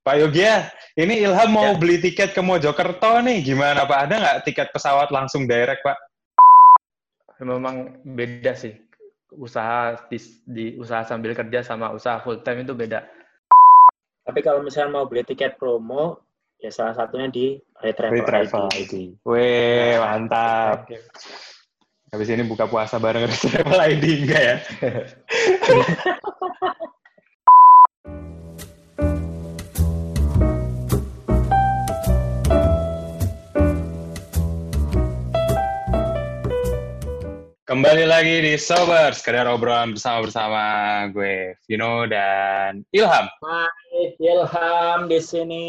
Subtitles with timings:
[0.00, 0.64] Pak Yogi ya,
[0.96, 1.76] ini Ilham mau ya.
[1.76, 4.08] beli tiket ke Mojokerto nih, gimana Pak?
[4.08, 5.98] Ada nggak tiket pesawat langsung direct Pak?
[7.44, 8.72] Memang beda sih,
[9.36, 10.16] usaha di,
[10.48, 13.04] di usaha sambil kerja sama usaha full time itu beda.
[14.24, 16.24] Tapi kalau misalnya mau beli tiket promo,
[16.56, 18.80] ya salah satunya di Retravel, Retravel ID.
[18.80, 18.94] ID.
[19.28, 20.88] Weh, mantap.
[22.08, 24.56] Habis ini buka puasa bareng Retravel ID enggak ya?
[37.70, 40.62] Kembali lagi di Sober, sekedar obrolan bersama-bersama
[41.14, 43.30] gue, Vino dan Ilham.
[43.46, 45.66] Hai, Ilham di sini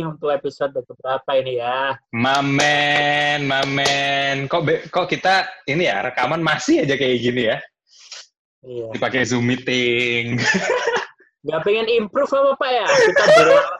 [0.00, 2.00] untuk episode berapa ini ya?
[2.16, 4.48] Mamen, mamen.
[4.48, 7.60] Kok be, kok kita ini ya rekaman masih aja kayak gini ya?
[8.64, 8.88] Iya.
[8.96, 10.40] Dipakai Zoom meeting.
[11.52, 12.86] Gak pengen improve apa Pak ya?
[12.88, 13.74] Kita berapa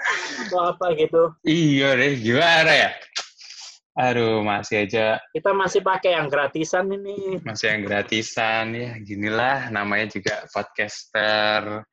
[0.44, 1.22] atau apa gitu.
[1.48, 2.90] Iya deh, gimana ya?
[3.92, 5.20] Aduh, masih aja.
[5.36, 7.36] Kita masih pakai yang gratisan ini.
[7.44, 11.84] Masih yang gratisan ya, ginilah namanya juga podcaster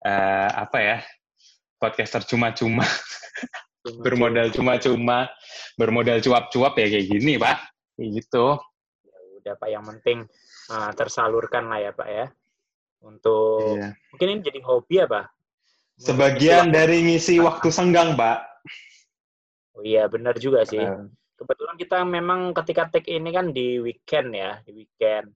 [0.00, 0.98] uh, apa ya?
[1.76, 2.88] Podcaster cuma-cuma.
[4.02, 5.30] bermodal cuma-cuma,
[5.78, 7.58] bermodal cuap-cuap ya kayak gini, Pak.
[8.00, 8.46] Kayak gitu.
[9.04, 10.18] Ya udah, Pak, yang penting
[10.72, 12.26] uh, tersalurkan lah ya, Pak ya.
[13.04, 13.92] Untuk iya.
[14.10, 15.26] mungkin ini jadi hobi ya, Pak?
[16.00, 18.40] Sebagian dari ngisi waktu senggang, Pak.
[19.76, 20.80] Oh iya, benar juga sih.
[20.80, 25.28] Uh, kebetulan kita memang ketika take ini kan di weekend ya, di weekend.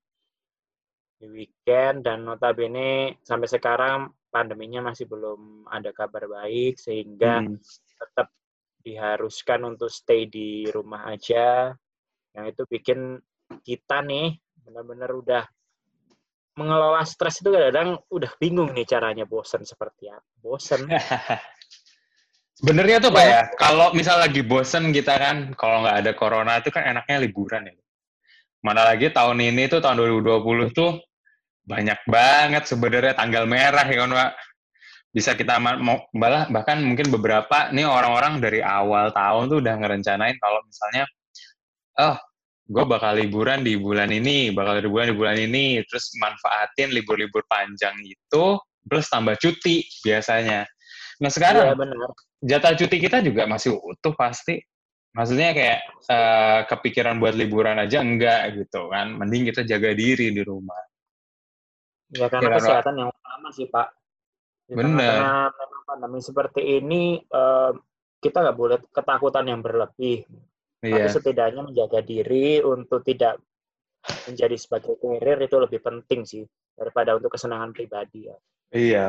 [1.21, 7.61] Di weekend dan notabene sampai sekarang pandeminya masih belum ada kabar baik sehingga hmm.
[8.01, 8.33] tetap
[8.81, 11.77] diharuskan untuk stay di rumah aja.
[12.33, 13.01] Yang itu bikin
[13.61, 15.45] kita nih benar-benar udah
[16.57, 20.25] mengelola stres itu kadang-kadang udah bingung nih caranya bosen seperti apa.
[20.41, 20.89] Bosen.
[22.61, 26.69] Sebenarnya tuh Pak ya, kalau misal lagi bosen kita kan, kalau nggak ada corona itu
[26.69, 27.73] kan enaknya liburan ya.
[28.61, 31.01] Mana lagi tahun ini tuh tahun 2020 tuh
[31.65, 34.33] banyak banget sebenarnya tanggal merah ya kan Pak.
[35.09, 40.37] Bisa kita mau malah bahkan mungkin beberapa nih orang-orang dari awal tahun tuh udah ngerencanain
[40.37, 41.09] kalau misalnya
[41.97, 42.17] oh
[42.71, 47.99] gue bakal liburan di bulan ini, bakal liburan di bulan ini, terus manfaatin libur-libur panjang
[48.05, 48.45] itu,
[48.87, 50.69] plus tambah cuti biasanya.
[51.19, 51.99] Nah sekarang ya, benar.
[52.41, 54.61] Jatah cuti kita juga masih utuh pasti.
[55.11, 59.15] Maksudnya kayak uh, kepikiran buat liburan aja enggak gitu kan.
[59.19, 60.79] Mending kita jaga diri di rumah.
[62.11, 63.89] Ya karena Kira kesehatan yang utama sih Pak.
[64.71, 65.19] Ya, Benar.
[65.51, 67.75] Karena pandemi seperti ini uh,
[68.23, 70.27] kita nggak boleh ketakutan yang berlebih.
[70.81, 71.07] Iya.
[71.07, 73.43] Tapi setidaknya menjaga diri untuk tidak
[74.31, 78.37] menjadi sebagai karir itu lebih penting sih daripada untuk kesenangan pribadi ya.
[78.71, 79.07] Iya,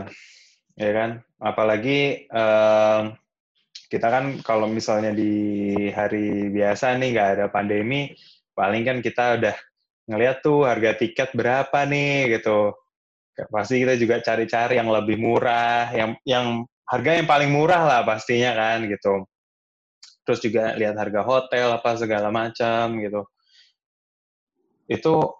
[0.76, 1.10] ya kan?
[1.42, 3.16] Apalagi um,
[3.92, 5.34] kita kan kalau misalnya di
[5.92, 8.16] hari biasa nih nggak ada pandemi
[8.56, 9.56] paling kan kita udah
[10.08, 12.76] ngeliat tuh harga tiket berapa nih gitu.
[13.52, 18.52] Pasti kita juga cari-cari yang lebih murah yang yang harga yang paling murah lah pastinya
[18.56, 19.28] kan gitu.
[20.28, 23.28] Terus juga lihat harga hotel apa segala macam gitu.
[24.88, 25.36] Itu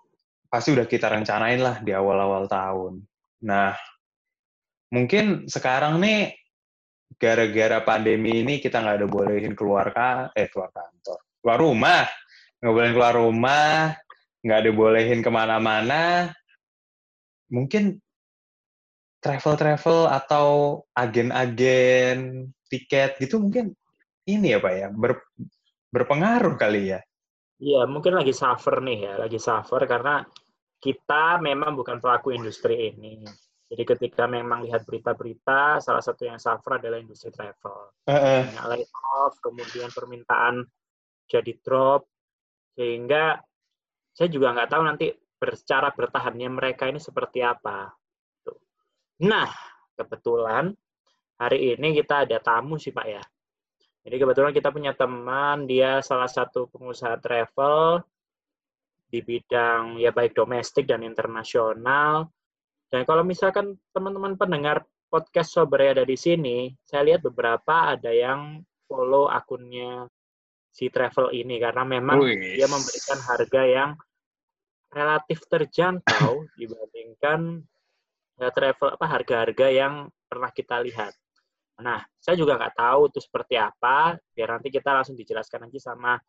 [0.52, 3.04] pasti udah kita rencanain lah di awal-awal tahun.
[3.48, 3.76] Nah
[4.92, 6.36] mungkin sekarang nih
[7.16, 11.20] gara-gara pandemi ini kita nggak ada bolehin keluar ka eh keluar kantor.
[11.42, 12.04] Keluar rumah.
[12.62, 13.72] Nggak boleh keluar rumah
[14.42, 16.34] nggak ada bolehin ke mana-mana.
[17.54, 18.02] Mungkin
[19.22, 23.78] travel-travel atau agen-agen tiket gitu mungkin
[24.26, 25.22] ini ya pak ya ber,
[25.94, 27.00] berpengaruh kali ya.
[27.62, 30.26] Iya, mungkin lagi suffer nih ya, lagi suffer karena
[30.82, 33.22] kita memang bukan pelaku industri ini.
[33.72, 37.96] Jadi ketika memang lihat berita-berita, salah satu yang suffer adalah industri travel.
[38.04, 38.68] Uh, uh.
[38.68, 38.84] lay
[39.16, 40.68] off, kemudian permintaan
[41.32, 42.04] jadi drop,
[42.76, 43.40] sehingga
[44.12, 45.08] saya juga nggak tahu nanti
[45.56, 47.96] secara bertahannya mereka ini seperti apa.
[49.24, 49.48] Nah,
[49.96, 50.76] kebetulan
[51.40, 53.24] hari ini kita ada tamu sih Pak ya.
[54.04, 58.04] Jadi kebetulan kita punya teman, dia salah satu pengusaha travel
[59.08, 62.28] di bidang ya baik domestik dan internasional
[62.92, 68.60] dan kalau misalkan teman-teman pendengar podcast Sobre ada di sini, saya lihat beberapa ada yang
[68.88, 70.12] follow akunnya
[70.72, 72.56] si travel ini karena memang Uish.
[72.60, 73.92] dia memberikan harga yang
[74.92, 77.64] relatif terjangkau dibandingkan
[78.40, 79.94] ya, travel apa harga-harga yang
[80.28, 81.16] pernah kita lihat.
[81.80, 84.20] Nah, saya juga nggak tahu itu seperti apa.
[84.36, 86.20] Biar nanti kita langsung dijelaskan aja sama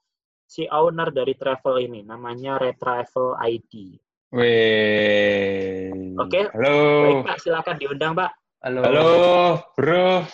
[0.46, 3.98] si owner dari travel ini, namanya Retravel ID.
[4.32, 5.92] Wih.
[6.16, 6.48] Oke.
[6.56, 6.76] Halo.
[7.04, 8.32] Baik, Pak, silakan diundang, Pak.
[8.64, 8.80] Halo.
[8.80, 9.10] Halo,
[9.76, 10.24] Bro.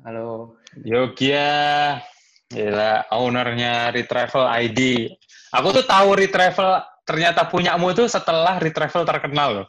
[0.00, 0.56] Halo.
[0.80, 2.00] Yogia,
[2.48, 5.12] gila, ownernya Retravel ID.
[5.52, 9.68] Aku tuh tahu Retravel ternyata punyamu itu setelah Retravel terkenal loh.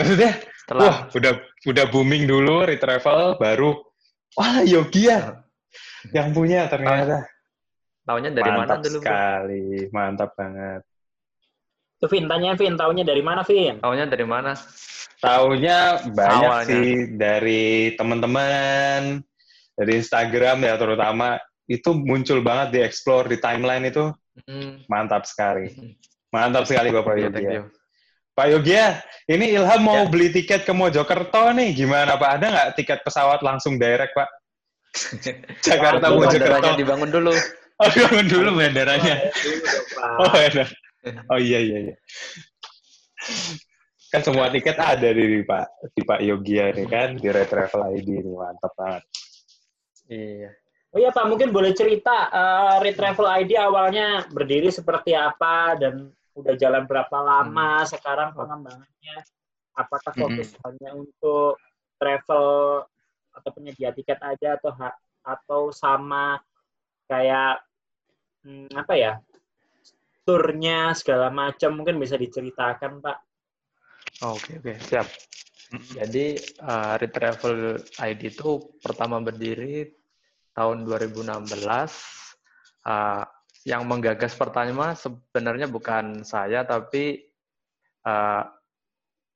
[0.00, 0.32] Maksudnya,
[0.64, 1.32] Setelah wah udah
[1.68, 3.76] udah booming dulu Retravel, baru
[4.40, 5.44] wah Yogia
[6.16, 7.28] yang punya ternyata.
[8.08, 8.98] tahunya dari mana mantap dulu?
[8.98, 9.04] Bro?
[9.04, 10.80] sekali, mantap banget.
[12.02, 13.78] Tuh Vin, tanya Vin, taunya dari mana Vin?
[13.78, 14.58] Tahunya dari mana?
[15.22, 16.66] Taunya banyak Awalnya.
[16.66, 19.22] sih dari teman-teman,
[19.78, 21.38] dari Instagram ya terutama
[21.70, 24.10] itu muncul banget di explore di timeline itu
[24.48, 24.80] Hmm.
[24.88, 25.94] mantap sekali.
[26.32, 27.28] Mantap sekali Bapak Iya,
[27.60, 27.68] you.
[28.32, 30.08] Pak Yogia, ini Ilham mau Ya.
[30.08, 31.76] beli tiket ke Mojokerto nih.
[31.76, 32.40] Gimana Pak?
[32.40, 34.28] Ada nggak tiket pesawat langsung direct Pak?
[35.68, 36.48] Jakarta Mojokerto.
[36.48, 37.32] Bandaranya dibangun dulu.
[37.82, 39.14] Oh, bangun dulu bandaranya.
[40.22, 40.70] Oh, enak.
[41.32, 41.96] Oh iya iya iya.
[44.12, 48.08] Kan semua tiket ada di Pak di Pak Yogia ini kan di Red Travel ID
[48.22, 49.04] ini mantap banget.
[50.12, 50.50] Iya.
[50.92, 56.52] Oh iya Pak, mungkin boleh cerita uh, Retravel ID awalnya berdiri seperti apa dan udah
[56.60, 59.16] jalan berapa lama sekarang pengembangannya?
[59.72, 61.56] Apakah fokus hanya untuk
[61.96, 62.84] travel
[63.32, 64.76] atau penyedia tiket aja atau
[65.24, 66.36] atau sama
[67.08, 67.64] kayak
[68.44, 69.12] hmm, apa ya
[70.22, 73.18] turnya segala macam mungkin bisa diceritakan Pak?
[74.22, 75.06] Oke, oke, siap.
[75.72, 79.88] Jadi, uh, Retravel ID itu pertama berdiri
[80.52, 81.40] tahun 2016.
[82.84, 83.24] Uh,
[83.62, 87.24] yang menggagas pertama sebenarnya bukan saya, tapi
[88.04, 88.44] uh,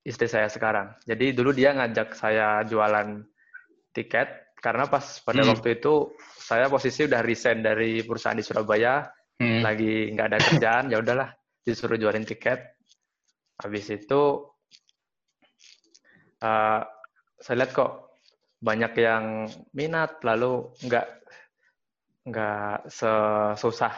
[0.02, 0.92] istri saya sekarang.
[1.06, 3.22] Jadi dulu dia ngajak saya jualan
[3.94, 5.56] tiket, karena pas pada Hmm.
[5.56, 9.06] waktu itu saya posisi udah resign dari perusahaan di Surabaya,
[9.36, 9.60] Hmm.
[9.60, 11.28] lagi nggak ada kerjaan ya udahlah
[11.60, 12.56] disuruh jualin tiket.
[13.60, 14.22] Habis itu
[16.40, 16.80] eh,
[17.36, 17.92] saya lihat kok
[18.56, 19.44] banyak yang
[19.76, 21.06] minat lalu nggak
[22.26, 23.94] nggak sesusah.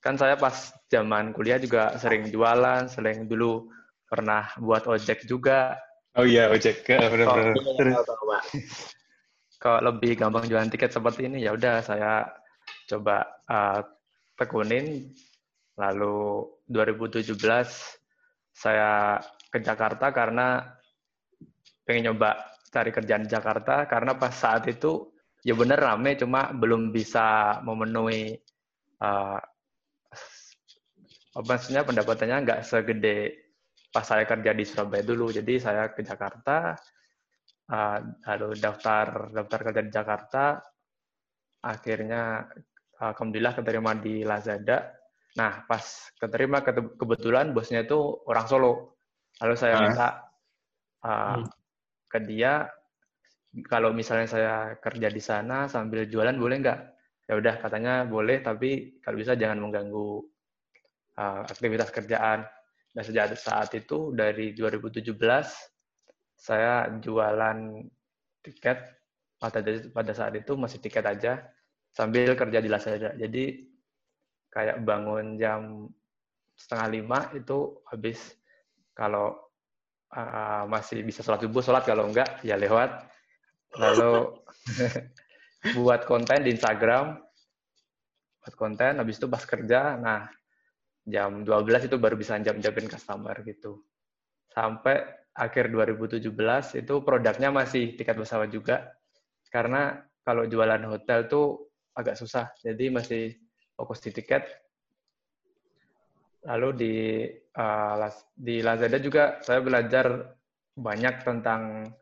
[0.00, 3.68] Kan saya pas zaman kuliah juga sering jualan sering dulu
[4.08, 5.76] pernah buat ojek juga.
[6.16, 6.82] Oh iya ojek.
[6.82, 8.02] Ke benar-benar.
[9.60, 11.44] Kalau lebih gampang jualan tiket seperti ini?
[11.44, 12.24] Ya udah saya
[12.88, 13.84] coba uh,
[14.40, 15.12] tekunin.
[15.76, 17.36] Lalu 2017
[18.56, 19.20] saya
[19.52, 20.64] ke Jakarta karena
[21.84, 22.36] pengen nyoba
[22.72, 23.84] cari kerjaan di Jakarta.
[23.84, 25.12] Karena pas saat itu
[25.44, 28.36] ya bener rame cuma belum bisa memenuhi
[29.00, 29.40] uh,
[31.40, 33.18] maksudnya pendapatannya nggak segede
[33.90, 35.34] pas saya kerja di Surabaya dulu.
[35.34, 36.74] Jadi saya ke Jakarta
[37.70, 37.98] uh,
[38.30, 40.44] lalu daftar daftar kerja di Jakarta.
[41.60, 42.48] Akhirnya
[43.00, 44.92] alhamdulillah keterima di Lazada.
[45.40, 45.82] Nah pas
[46.20, 47.96] keterima kete- kebetulan bosnya itu
[48.28, 49.00] orang Solo.
[49.40, 49.80] Lalu saya Ah.
[49.80, 50.08] minta
[51.04, 51.44] uh, Hmm.
[52.10, 52.68] ke dia
[53.66, 56.80] kalau misalnya saya kerja di sana sambil jualan boleh nggak?
[57.30, 60.08] Ya udah katanya boleh tapi kalau bisa jangan mengganggu
[61.16, 62.44] uh, aktivitas kerjaan.
[62.90, 65.14] Dan sejak saat itu dari 2017
[66.34, 67.86] saya jualan
[68.42, 68.78] tiket.
[69.40, 69.64] Pada
[69.94, 71.40] pada saat itu masih tiket aja
[71.90, 73.14] sambil kerja di Lazada.
[73.18, 73.66] Jadi
[74.50, 75.86] kayak bangun jam
[76.58, 78.18] setengah lima itu habis.
[78.94, 79.32] Kalau
[80.12, 81.86] uh, masih bisa sholat subuh sholat.
[81.86, 83.06] Kalau enggak ya lewat.
[83.78, 84.34] Lalu
[85.78, 87.16] buat konten di Instagram.
[88.40, 89.96] Buat konten habis itu pas kerja.
[89.96, 90.28] Nah
[91.06, 93.82] jam 12 itu baru bisa jam-jamin customer gitu.
[94.50, 95.00] Sampai
[95.30, 96.26] akhir 2017
[96.82, 98.90] itu produknya masih tiket pesawat juga.
[99.48, 101.69] Karena kalau jualan hotel tuh
[102.00, 102.48] agak susah.
[102.64, 103.36] Jadi masih
[103.76, 104.48] fokus di tiket.
[106.48, 106.94] Lalu di
[107.56, 110.32] uh, di Lazada juga saya belajar
[110.72, 111.92] banyak tentang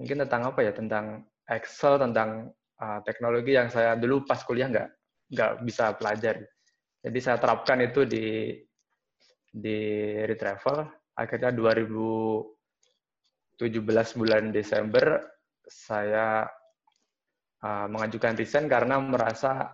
[0.00, 0.72] mungkin tentang apa ya?
[0.72, 2.50] Tentang Excel tentang
[2.82, 4.88] uh, teknologi yang saya dulu pas kuliah nggak
[5.30, 6.42] nggak bisa pelajari.
[7.04, 8.56] Jadi saya terapkan itu di
[9.46, 9.78] di
[10.26, 10.90] Retravel.
[11.16, 15.24] Akhirnya 2017 bulan Desember
[15.64, 16.44] saya
[17.62, 19.72] uh, mengajukan resign karena merasa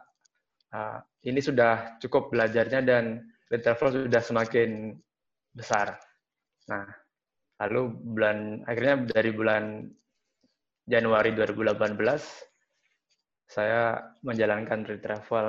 [0.74, 4.96] uh, ini sudah cukup belajarnya dan Retravel sudah semakin
[5.52, 6.00] besar.
[6.72, 6.88] Nah,
[7.60, 9.86] lalu bulan akhirnya dari bulan
[10.88, 11.94] Januari 2018
[13.46, 15.48] saya menjalankan Retravel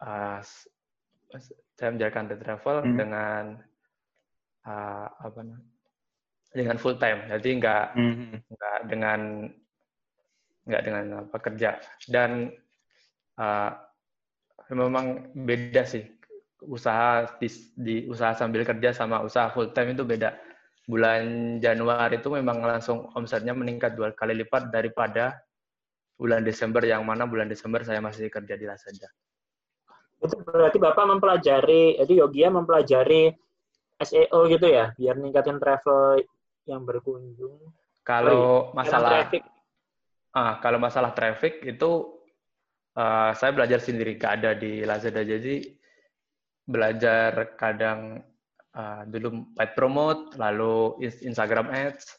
[0.00, 0.38] uh,
[1.74, 2.96] saya menjalankan Retravel Hmm.
[2.96, 3.44] dengan
[4.68, 5.70] uh, apa namanya?
[6.52, 7.26] dengan full time.
[7.32, 8.28] Jadi nggak Mhm.
[8.52, 9.20] nggak dengan
[10.62, 12.54] nggak dengan apa kerja dan
[13.38, 13.70] uh,
[14.70, 16.06] memang beda sih
[16.62, 20.38] usaha di, di usaha sambil kerja sama usaha full time itu beda
[20.86, 25.42] bulan Januari itu memang langsung omsetnya meningkat dua kali lipat daripada
[26.18, 29.10] bulan Desember yang mana bulan Desember saya masih kerja di Lazada.
[30.22, 33.34] Itu berarti Bapak mempelajari, itu Yogia mempelajari
[33.98, 36.22] SEO gitu ya, biar ningkatin travel
[36.66, 37.58] yang berkunjung.
[38.06, 39.42] Kalau masalah traffic.
[40.32, 42.16] Ah, kalau masalah traffic itu
[42.96, 45.20] uh, saya belajar sendiri, gak ada di Lazada.
[45.20, 45.60] Jadi
[46.64, 48.16] belajar kadang
[48.72, 52.16] uh, dulu paid promote, lalu Instagram ads,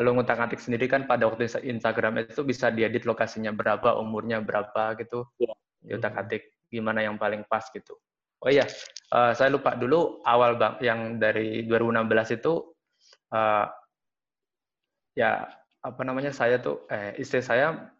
[0.00, 4.96] lalu ngutak-ngatik sendiri kan pada waktu Instagram ads itu bisa diedit lokasinya berapa, umurnya berapa
[5.04, 5.52] gitu, yeah.
[5.84, 7.92] diutak-atik gimana yang paling pas gitu.
[8.40, 8.64] Oh iya,
[9.12, 12.72] uh, saya lupa dulu awal bang yang dari 2016 itu
[13.36, 13.68] uh,
[15.12, 15.44] ya
[15.84, 17.92] apa namanya saya tuh eh, istri saya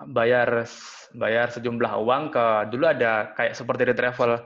[0.00, 0.64] bayar
[1.14, 4.40] bayar sejumlah uang ke dulu ada kayak seperti di travel.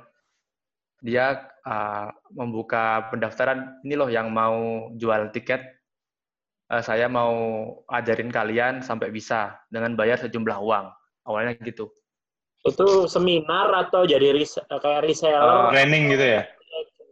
[0.98, 5.62] Dia uh, membuka pendaftaran ini loh yang mau jual tiket.
[6.68, 7.32] Uh, saya mau
[7.86, 10.90] ajarin kalian sampai bisa dengan bayar sejumlah uang.
[11.22, 11.86] Awalnya gitu.
[12.66, 15.38] Itu seminar atau jadi res kayak reseller?
[15.38, 16.42] Uh, training gitu ya?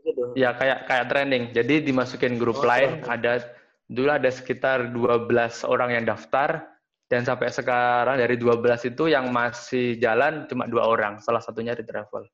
[0.06, 0.22] Gitu.
[0.34, 1.42] ya kayak kayak training.
[1.54, 3.42] Jadi dimasukin grup oh, lain ada
[3.86, 5.30] dulu ada sekitar 12
[5.66, 6.66] orang yang daftar
[7.06, 11.86] dan sampai sekarang dari 12 itu yang masih jalan cuma dua orang salah satunya di
[11.86, 12.26] travel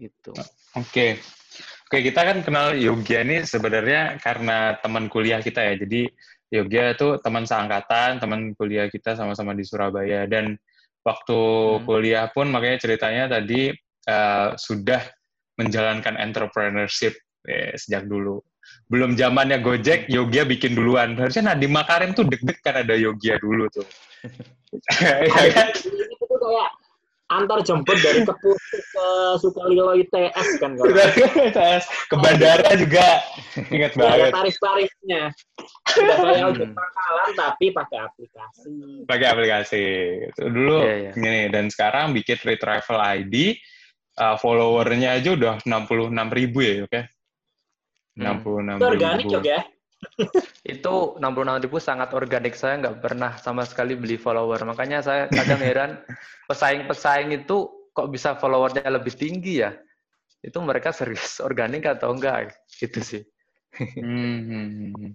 [0.00, 0.32] gitu.
[0.78, 0.88] Oke.
[0.88, 1.10] Okay.
[1.88, 5.74] Oke, kita kan kenal Yogia ini sebenarnya karena teman kuliah kita ya.
[5.80, 6.04] Jadi
[6.52, 10.60] Yogia itu teman seangkatan, teman kuliah kita sama-sama di Surabaya dan
[11.00, 11.40] waktu
[11.80, 11.84] hmm.
[11.88, 13.72] kuliah pun makanya ceritanya tadi
[14.04, 15.00] uh, sudah
[15.56, 17.16] menjalankan entrepreneurship
[17.48, 18.36] eh, sejak dulu.
[18.88, 21.16] Belum zamannya Gojek, Yogia bikin duluan.
[21.16, 23.84] Harusnya Nadiem Makarim tuh deg-degan ada Yogia dulu tuh.
[25.04, 25.68] ya kan?
[25.76, 26.70] Itu kayak
[27.28, 30.96] antar jemput dari Keputih ke Sukalilo ITS kan kalau
[31.44, 33.20] ITS ke bandara juga
[33.68, 36.48] ingat banget tarif-tarifnya hmm.
[36.48, 38.72] ojek pangkalan tapi pakai aplikasi
[39.04, 39.84] pakai aplikasi
[40.32, 41.14] itu dulu yeah, yeah.
[41.14, 43.60] gini dan sekarang bikin free travel ID
[44.16, 47.04] uh, followernya aja udah 66 ribu ya oke okay?
[48.18, 48.42] Hmm.
[48.42, 49.62] 66 ribu organik juga ya
[50.74, 55.62] itu 66 ribu sangat organik saya nggak pernah sama sekali beli follower makanya saya kadang
[55.62, 55.90] heran
[56.50, 59.74] pesaing-pesaing itu kok bisa followernya lebih tinggi ya
[60.42, 63.22] itu mereka serius organik atau enggak gitu sih
[63.74, 65.14] hmm.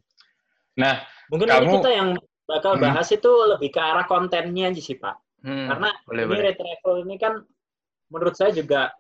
[0.76, 1.80] nah mungkin kamu...
[1.80, 2.10] kita yang
[2.44, 2.84] bakal hmm.
[2.84, 3.18] bahas hmm.
[3.24, 5.16] itu lebih ke arah kontennya aja sih pak
[5.48, 6.56] hmm, karena boleh, ini boleh.
[6.60, 7.34] travel ini kan
[8.12, 8.92] menurut saya juga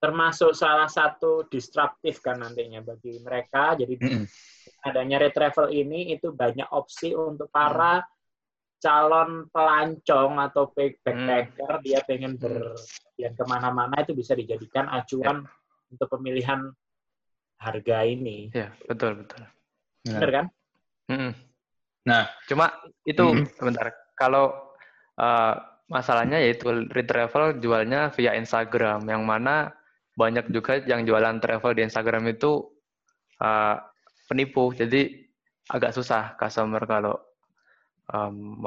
[0.00, 4.26] termasuk salah satu disruptif kan nantinya bagi mereka jadi mm -hmm
[4.84, 8.00] adanya retravel ini itu banyak opsi untuk para
[8.80, 11.84] calon pelancong atau backpacker hmm.
[11.84, 15.92] dia pengen berpergian ke mana-mana itu bisa dijadikan acuan ya.
[15.92, 16.72] untuk pemilihan
[17.60, 18.48] harga ini.
[18.56, 19.44] Ya betul betul.
[20.08, 20.46] Benar kan?
[21.12, 21.32] Hmm.
[22.08, 22.72] Nah, cuma
[23.04, 23.52] itu hmm.
[23.52, 23.92] sebentar.
[24.16, 24.72] Kalau
[25.20, 25.54] uh,
[25.92, 29.76] masalahnya yaitu retravel jualnya via Instagram, yang mana
[30.14, 32.66] banyak juga yang jualan travel di Instagram itu
[33.40, 33.76] uh,
[34.30, 34.74] penipu.
[34.74, 35.26] Jadi
[35.70, 37.16] agak susah customer kalau
[38.10, 38.58] um,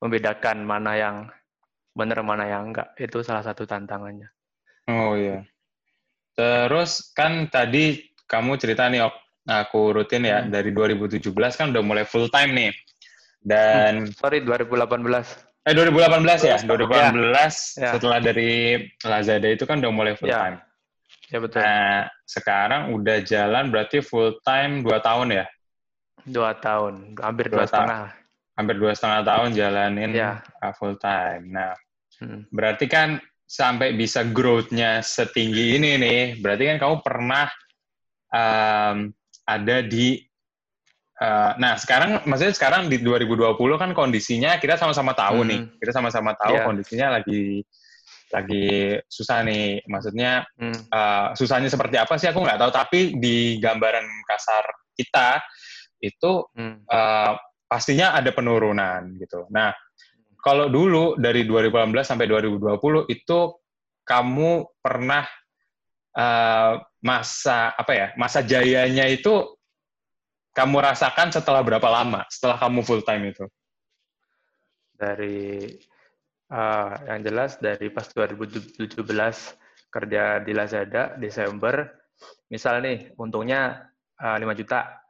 [0.00, 1.16] membedakan mana yang
[1.96, 2.92] benar mana yang enggak.
[3.00, 4.28] Itu salah satu tantangannya.
[4.92, 5.42] Oh iya.
[6.36, 9.08] Terus kan tadi kamu cerita nih,
[9.48, 10.52] aku rutin ya hmm.
[10.52, 12.72] dari 2017 kan udah mulai full time nih.
[13.40, 15.55] Dan hmm, sorry 2018.
[15.66, 17.90] Eh 2018 ya, 2018 ya.
[17.98, 20.38] setelah dari Lazada itu kan udah mulai full ya.
[20.38, 20.56] time.
[21.26, 21.58] Ya betul.
[21.58, 25.44] Nah, sekarang udah jalan berarti full time dua tahun ya?
[26.22, 28.04] Dua tahun, hampir dua, dua setengah.
[28.54, 30.38] Hampir dua setengah tahun jalanin ya.
[30.78, 31.50] full time.
[31.50, 31.74] Nah,
[32.22, 32.46] hmm.
[32.54, 37.46] berarti kan sampai bisa growth-nya setinggi ini nih, berarti kan kamu pernah
[38.30, 39.10] um,
[39.46, 40.18] ada di
[41.16, 45.48] Uh, nah, sekarang maksudnya sekarang di 2020 kan kondisinya kita sama-sama tahu hmm.
[45.48, 45.60] nih.
[45.80, 46.66] Kita sama-sama tahu yeah.
[46.68, 47.64] kondisinya lagi
[48.28, 49.80] lagi susah nih.
[49.88, 50.92] Maksudnya hmm.
[50.92, 52.70] uh, susahnya seperti apa sih aku nggak tahu.
[52.70, 55.40] Tapi di gambaran kasar kita
[56.04, 56.84] itu hmm.
[56.84, 57.32] uh,
[57.64, 59.48] pastinya ada penurunan gitu.
[59.48, 59.72] Nah,
[60.44, 63.38] kalau dulu dari 2018 sampai 2020 itu
[64.06, 65.24] kamu pernah
[66.14, 69.55] uh, masa apa ya masa jayanya itu
[70.56, 73.44] kamu rasakan setelah berapa lama setelah kamu full time itu?
[74.96, 75.68] Dari
[76.46, 79.02] Uh, yang jelas dari pas 2017
[79.90, 81.90] kerja di Lazada Desember,
[82.46, 83.90] misal nih untungnya
[84.22, 85.02] uh, 5 juta,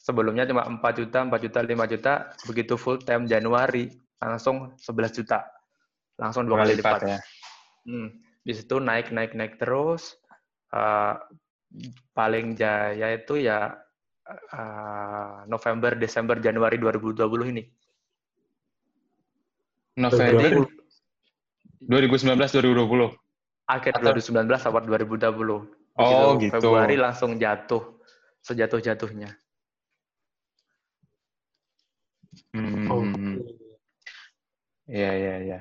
[0.00, 2.12] sebelumnya cuma 4 juta, 4 juta, 5 juta,
[2.48, 5.44] begitu full time Januari langsung 11 juta,
[6.16, 7.04] langsung dua kali lipat.
[7.04, 7.20] ya.
[7.84, 8.08] Hmm.
[8.40, 10.16] Di situ naik, naik, naik terus.
[10.72, 11.20] Uh,
[12.16, 13.76] paling jaya itu ya
[14.28, 17.64] uh, November, Desember, Januari 2020 ini.
[19.98, 20.68] November
[21.82, 23.14] 2019 2020.
[23.68, 24.14] Akhir Atau?
[24.14, 25.78] 2019 awal 2020.
[25.98, 26.52] Oh, gitu.
[26.54, 27.98] Februari langsung jatuh
[28.46, 29.34] sejatuh-jatuhnya.
[32.54, 32.86] Hmm.
[32.86, 33.02] Oh.
[34.88, 35.60] Iya, iya, iya.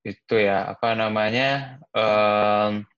[0.00, 1.78] Itu ya, apa namanya?
[1.92, 2.88] Um,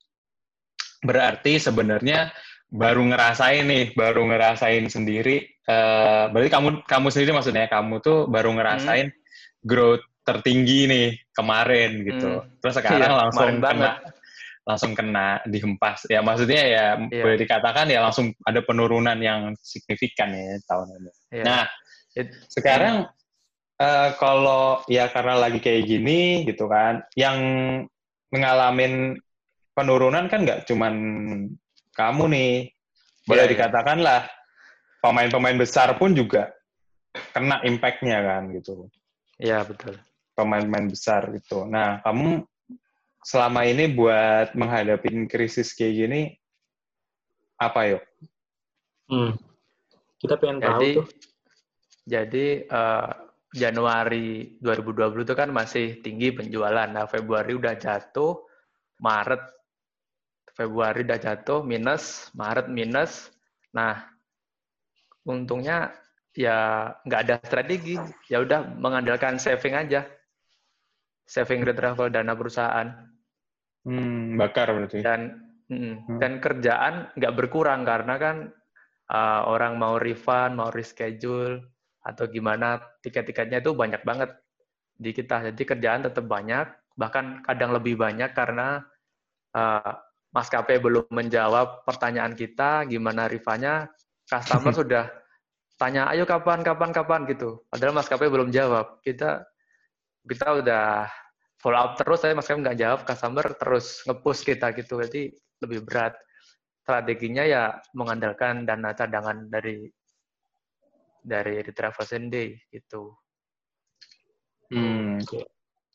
[1.02, 2.30] berarti sebenarnya
[2.72, 5.44] baru ngerasain nih, baru ngerasain sendiri.
[5.68, 9.62] Uh, berarti kamu kamu sendiri maksudnya kamu tuh baru ngerasain hmm.
[9.62, 12.40] growth tertinggi nih kemarin gitu.
[12.40, 12.48] Hmm.
[12.58, 13.94] Terus sekarang iya, langsung kena banget.
[14.62, 16.08] langsung kena dihempas.
[16.08, 17.22] Ya maksudnya ya iya.
[17.22, 21.12] boleh dikatakan ya langsung ada penurunan yang signifikan ya tahun ini.
[21.38, 21.44] Iya.
[21.44, 21.62] Nah,
[22.12, 23.08] It, sekarang
[23.80, 27.38] uh, kalau ya karena lagi kayak gini gitu kan, yang
[28.32, 29.16] mengalami
[29.72, 30.94] penurunan kan nggak cuman
[31.96, 32.52] kamu nih.
[33.22, 34.26] Boleh yeah, dikatakan lah
[34.98, 36.50] pemain-pemain besar pun juga
[37.30, 38.90] kena impact-nya kan gitu.
[39.38, 39.98] Iya, betul.
[40.34, 41.68] Pemain-pemain besar gitu.
[41.68, 42.42] Nah, kamu
[43.22, 46.20] selama ini buat menghadapi krisis kayak gini
[47.62, 48.02] apa yuk?
[49.06, 49.38] Hmm.
[50.18, 51.06] Kita pengen jadi, tahu tuh.
[52.02, 53.10] Jadi uh,
[53.52, 56.88] Januari 2020 itu kan masih tinggi penjualan.
[56.88, 58.42] Nah, Februari udah jatuh,
[58.98, 59.61] Maret
[60.52, 63.32] Februari udah jatuh minus, Maret minus.
[63.72, 64.04] Nah,
[65.24, 65.96] untungnya
[66.36, 67.96] ya nggak ada strategi,
[68.28, 70.04] ya udah mengandalkan saving aja,
[71.24, 72.88] saving retravel dana perusahaan.
[73.88, 75.00] Hmm, bakar berarti.
[75.00, 75.40] Dan
[75.72, 76.20] hmm.
[76.20, 78.36] dan kerjaan nggak berkurang karena kan
[79.08, 81.64] uh, orang mau refund, mau reschedule
[82.02, 84.36] atau gimana tiket-tiketnya itu banyak banget
[85.00, 85.48] di kita.
[85.48, 88.84] Jadi kerjaan tetap banyak, bahkan kadang lebih banyak karena
[89.56, 89.92] uh,
[90.32, 93.92] maskapai belum menjawab pertanyaan kita, gimana rifanya,
[94.24, 95.04] customer sudah
[95.76, 97.62] tanya, ayo kapan, kapan, kapan gitu.
[97.68, 98.98] Padahal maskapai belum jawab.
[99.04, 99.44] Kita
[100.24, 101.06] kita udah
[101.60, 104.98] follow up terus, tapi maskapai nggak jawab, customer terus ngepush kita gitu.
[105.04, 105.30] Jadi
[105.62, 106.16] lebih berat.
[106.82, 109.86] Strateginya ya mengandalkan dana cadangan dari
[111.22, 113.14] dari travel sendiri gitu.
[114.72, 115.22] Hmm.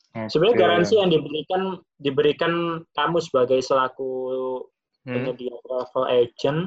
[0.08, 0.26] Okay.
[0.32, 1.62] Sebenarnya garansi yang diberikan
[2.00, 2.52] diberikan
[2.96, 4.10] kamu sebagai selaku
[5.04, 5.14] hmm.
[5.14, 6.60] penyedia travel agent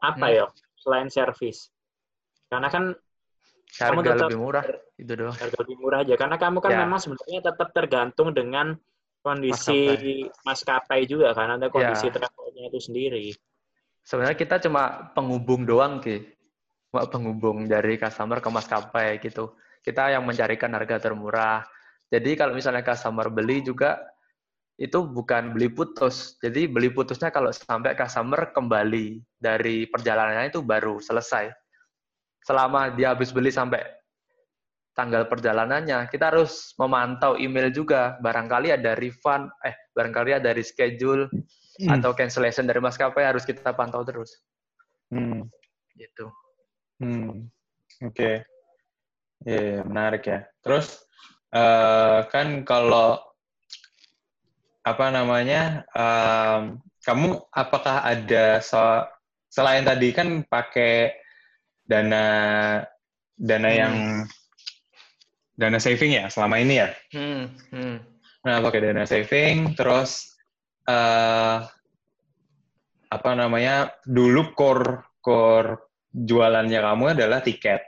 [0.00, 0.34] apa hmm.
[0.38, 0.44] ya
[0.80, 1.68] selain service?
[2.46, 2.94] Karena kan
[3.78, 4.64] harga kamu tetap lebih murah
[4.98, 5.36] itu doang.
[5.36, 6.78] Harga lebih murah aja karena kamu kan ya.
[6.86, 8.66] memang sebenarnya tetap tergantung dengan
[9.20, 12.14] kondisi maskapai, maskapai juga kan ada kondisi ya.
[12.16, 13.26] travelnya itu sendiri.
[14.00, 16.24] Sebenarnya kita cuma penghubung doang ki,
[16.90, 19.52] cuma penghubung dari customer ke maskapai gitu.
[19.84, 21.64] Kita yang mencarikan harga termurah
[22.10, 24.02] jadi kalau misalnya customer beli juga
[24.80, 26.34] itu bukan beli putus.
[26.42, 31.52] Jadi beli putusnya kalau sampai customer kembali dari perjalanannya itu baru selesai.
[32.42, 33.84] Selama dia habis beli sampai
[34.96, 38.18] tanggal perjalanannya, kita harus memantau email juga.
[38.18, 42.00] Barangkali ada refund, eh barangkali ada reschedule hmm.
[42.00, 44.34] atau cancellation dari maskapai harus kita pantau terus.
[45.12, 45.46] Hmm.
[45.94, 46.26] Gitu.
[46.98, 47.46] Hmm.
[48.02, 48.16] Oke.
[48.16, 48.34] Okay.
[49.44, 50.44] Ya, yeah, menarik ya.
[50.64, 51.04] Terus
[51.54, 53.18] uh, kan kalau
[54.80, 58.80] apa namanya um, kamu apakah ada so,
[59.52, 61.14] selain tadi kan pakai
[61.84, 62.24] dana
[63.36, 63.78] dana hmm.
[63.80, 63.94] yang
[65.58, 67.42] dana saving ya selama ini ya hmm.
[67.74, 67.96] Hmm.
[68.46, 70.38] nah pakai dana saving terus
[70.88, 71.66] uh,
[73.10, 77.82] apa namanya dulu core core jualannya kamu adalah tiket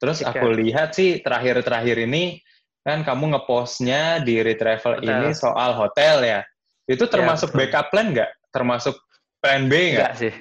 [0.00, 0.32] terus tiket.
[0.32, 2.40] aku lihat sih terakhir-terakhir ini
[2.86, 5.10] kan kamu ngepostnya di Retravel hotel.
[5.10, 6.40] ini soal hotel ya.
[6.86, 8.30] Itu iya, termasuk ya, backup plan nggak?
[8.54, 8.94] Termasuk
[9.42, 10.14] plan B nggak?
[10.14, 10.34] sih.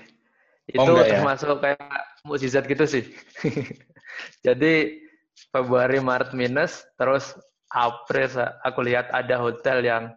[0.69, 1.13] Itu oh, enggak, ya?
[1.17, 1.57] termasuk ya?
[1.65, 3.03] kayak mukjizat gitu sih.
[4.45, 5.01] Jadi
[5.49, 7.33] Februari Maret minus, terus
[7.73, 8.29] April
[8.61, 10.13] aku lihat ada hotel yang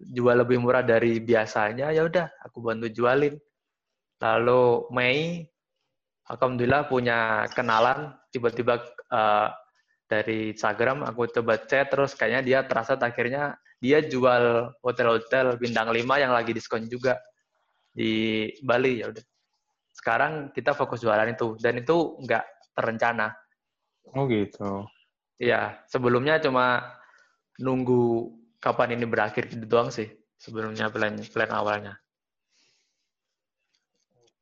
[0.00, 3.36] jual lebih murah dari biasanya, ya udah aku bantu jualin.
[4.16, 5.44] Lalu Mei,
[6.32, 8.80] alhamdulillah punya kenalan tiba-tiba
[9.12, 9.52] uh,
[10.06, 16.22] dari Instagram aku coba chat terus kayaknya dia terasa akhirnya dia jual hotel-hotel bintang 5
[16.22, 17.20] yang lagi diskon juga
[17.92, 19.24] di Bali ya udah.
[19.92, 22.44] Sekarang kita fokus jualan itu dan itu nggak
[22.76, 23.32] terencana.
[24.14, 24.86] Oh gitu.
[25.36, 26.96] Iya, sebelumnya cuma
[27.60, 31.94] nunggu kapan ini berakhir gitu doang sih sebelumnya plan plan awalnya.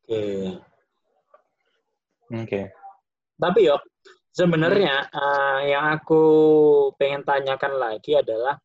[0.05, 0.13] Oke.
[0.13, 0.39] Okay.
[2.35, 2.45] Oke.
[2.45, 2.65] Okay.
[3.35, 3.83] Tapi yuk,
[4.35, 6.23] Sebenarnya uh, yang aku
[6.99, 8.59] pengen tanyakan lagi adalah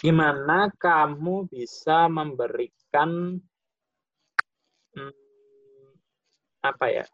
[0.00, 3.36] gimana kamu bisa memberikan
[4.96, 5.92] hmm,
[6.64, 7.04] apa ya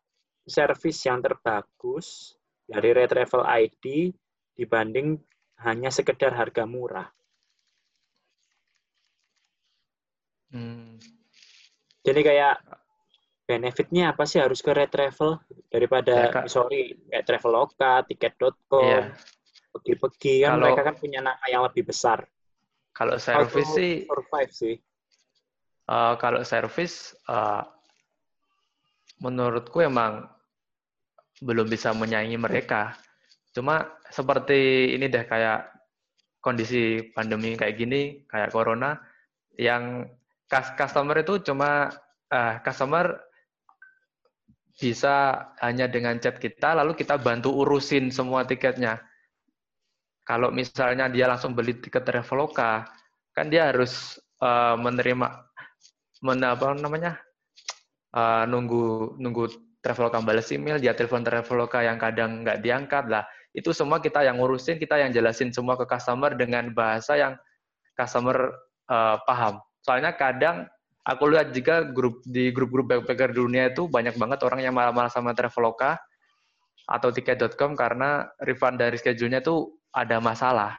[0.47, 4.15] service yang terbagus dari Retravel ID
[4.55, 5.19] dibanding
[5.67, 7.11] hanya sekedar harga murah.
[10.55, 10.95] Hmm.
[12.07, 12.55] Jadi kayak
[13.51, 19.11] benefitnya apa sih harus ke Retravel daripada ya, sorry kayak Traveloka, tiket.com, iya.
[19.75, 22.23] pergi-pergi kan kalau, mereka kan punya nama yang lebih besar.
[22.95, 24.75] Kalau service sih survive sih.
[25.91, 27.67] Uh, kalau service uh,
[29.19, 30.31] menurutku emang
[31.43, 32.95] belum bisa menyaingi mereka.
[33.51, 35.75] Cuma seperti ini deh kayak
[36.39, 38.95] kondisi pandemi kayak gini, kayak corona,
[39.59, 40.07] yang
[40.51, 41.91] customer itu cuma
[42.31, 43.30] uh, customer
[44.81, 48.97] bisa hanya dengan chat kita, lalu kita bantu urusin semua tiketnya.
[50.25, 52.89] Kalau misalnya dia langsung beli tiket Traveloka,
[53.37, 55.27] kan dia harus uh, menerima,
[56.25, 57.21] men, apa namanya,
[58.17, 59.53] uh, nunggu nunggu
[59.85, 63.25] Traveloka balas email, dia telepon Traveloka yang kadang nggak diangkat lah.
[63.53, 67.37] Itu semua kita yang ngurusin, kita yang jelasin semua ke customer dengan bahasa yang
[67.97, 68.55] customer
[68.89, 69.61] uh, paham.
[69.85, 70.69] Soalnya kadang
[71.05, 75.33] aku lihat juga grup di grup-grup backpacker dunia itu banyak banget orang yang marah-marah sama
[75.33, 75.97] Traveloka
[76.91, 80.75] atau tiket.com karena refund dari schedule-nya tuh ada masalah.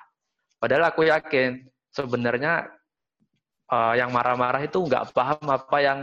[0.59, 2.67] Padahal aku yakin sebenarnya
[3.71, 5.99] uh, yang marah-marah itu nggak paham apa yang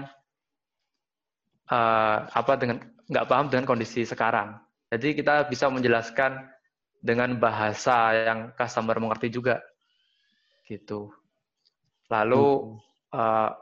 [1.68, 2.78] uh, apa dengan
[3.08, 4.56] nggak paham dengan kondisi sekarang.
[4.88, 6.48] Jadi kita bisa menjelaskan
[6.98, 9.60] dengan bahasa yang customer mengerti juga,
[10.64, 11.12] gitu.
[12.08, 12.74] Lalu
[13.12, 13.52] uh,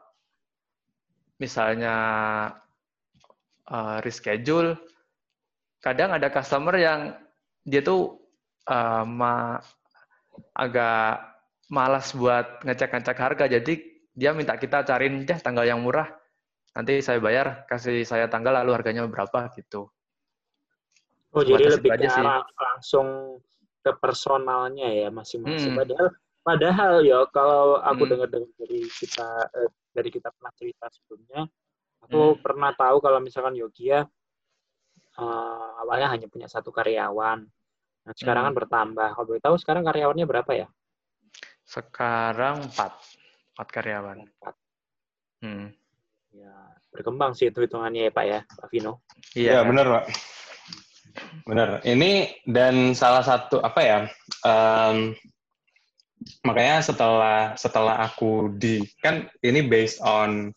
[1.36, 1.94] misalnya
[3.68, 4.76] uh, reschedule,
[5.80, 7.00] kadang ada customer yang
[7.66, 8.20] dia tuh
[8.68, 9.60] uh, ma
[10.52, 11.22] agak
[11.72, 13.74] malas buat ngecek-ngecek harga, jadi
[14.16, 16.08] dia minta kita cariin deh tanggal yang murah.
[16.76, 19.88] Nanti saya bayar kasih saya tanggal lalu harganya berapa gitu.
[21.36, 22.24] Oh jadi lebih ke
[22.56, 23.40] langsung
[23.84, 25.76] ke personalnya ya masing-masing.
[25.76, 25.80] Hmm.
[25.84, 26.08] padahal
[26.46, 28.10] padahal ya kalau aku hmm.
[28.14, 31.42] dengar dari kita eh, dari kita pernah cerita sebelumnya
[32.06, 32.38] aku hmm.
[32.38, 34.06] pernah tahu kalau misalkan Yogia
[35.18, 37.42] uh, awalnya hanya punya satu karyawan
[38.06, 38.58] nah sekarang kan hmm.
[38.58, 40.66] kan bertambah kalau boleh tahu sekarang karyawannya berapa ya
[41.66, 42.94] sekarang empat
[43.58, 44.54] empat karyawan empat
[45.42, 45.66] hmm.
[46.36, 46.52] Ya,
[46.92, 49.00] berkembang sih itu hitungannya ya Pak ya, Pak Vino.
[49.32, 50.04] Iya, ya, benar Pak.
[51.48, 51.68] Benar.
[51.80, 53.98] Ini dan salah satu apa ya?
[54.44, 55.16] Um,
[56.42, 60.50] makanya setelah setelah aku di kan ini based on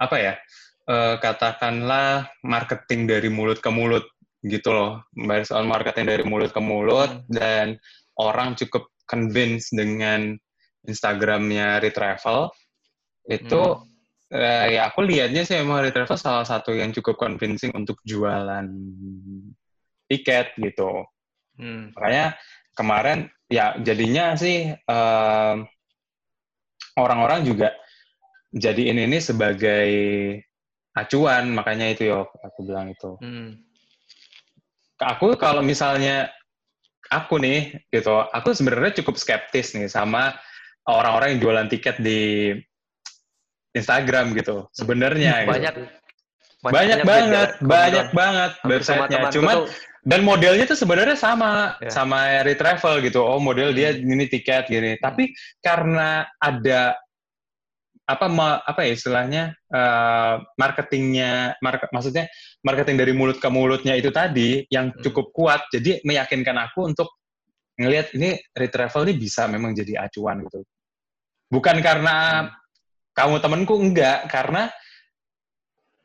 [0.00, 0.34] apa ya?
[0.90, 4.02] Uh, katakanlah marketing dari mulut ke mulut
[4.42, 7.30] gitu loh, based on marketing dari mulut ke mulut hmm.
[7.30, 7.78] dan
[8.18, 10.34] orang cukup convince dengan
[10.82, 12.50] Instagramnya Retravel
[13.28, 13.90] itu hmm
[14.34, 18.66] uh, ya aku lihatnya sih emang Retravel salah satu yang cukup convincing untuk jualan
[20.06, 21.06] tiket gitu.
[21.58, 21.92] Hmm.
[21.94, 22.34] Makanya
[22.74, 25.66] kemarin ya jadinya sih orang
[26.96, 27.74] orang-orang juga
[28.50, 29.90] jadi ini sebagai
[30.94, 33.14] acuan makanya itu ya aku bilang itu.
[33.22, 33.62] Hmm.
[35.00, 36.28] Aku kalau misalnya
[37.08, 40.34] aku nih gitu, aku sebenarnya cukup skeptis nih sama
[40.84, 42.52] orang-orang yang jualan tiket di
[43.70, 45.50] Instagram gitu sebenarnya gitu.
[45.54, 45.86] banyak gitu.
[46.60, 49.66] Banyak, banyak banget banyak banget websitenya cuman tuh,
[50.04, 51.88] dan modelnya tuh sebenarnya sama ya.
[51.88, 53.76] sama retravel gitu oh model hmm.
[53.76, 55.00] dia ini tiket gini hmm.
[55.00, 55.32] tapi
[55.64, 56.96] karena ada
[58.10, 62.26] apa ma, apa ya istilahnya uh, marketingnya market, maksudnya
[62.66, 65.00] marketing dari mulut ke mulutnya itu tadi yang hmm.
[65.00, 67.08] cukup kuat jadi meyakinkan aku untuk
[67.80, 70.60] ngelihat ini retravel ini bisa memang jadi acuan gitu
[71.48, 72.60] bukan karena hmm
[73.10, 74.70] kamu temenku enggak karena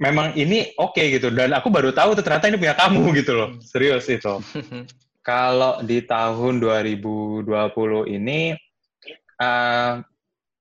[0.02, 1.32] memang ini oke okay, gitu.
[1.32, 3.50] Dan aku baru tahu tuh ternyata ini punya kamu gitu loh.
[3.64, 4.40] Serius itu.
[5.30, 7.50] Kalau di tahun 2020
[8.14, 8.54] ini
[9.42, 9.94] uh,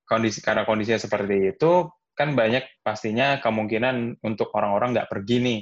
[0.09, 5.61] kondisi karena kondisinya seperti itu kan banyak pastinya kemungkinan untuk orang-orang nggak pergi nih.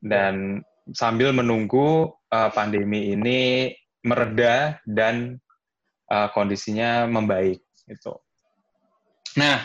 [0.00, 3.70] Dan sambil menunggu uh, pandemi ini
[4.02, 5.36] mereda dan
[6.08, 8.14] uh, kondisinya membaik itu
[9.38, 9.62] Nah,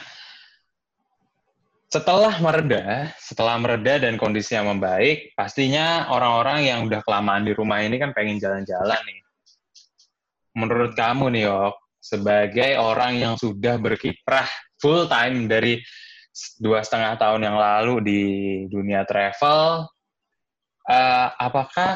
[1.95, 7.95] setelah mereda, setelah mereda dan kondisinya membaik, pastinya orang-orang yang udah kelamaan di rumah ini
[7.95, 9.19] kan pengen jalan-jalan nih.
[10.59, 14.43] Menurut kamu nih, Yok, sebagai orang yang sudah berkiprah
[14.75, 15.79] full time dari
[16.59, 18.21] dua setengah tahun yang lalu di
[18.67, 19.87] dunia travel,
[20.91, 21.95] uh, apakah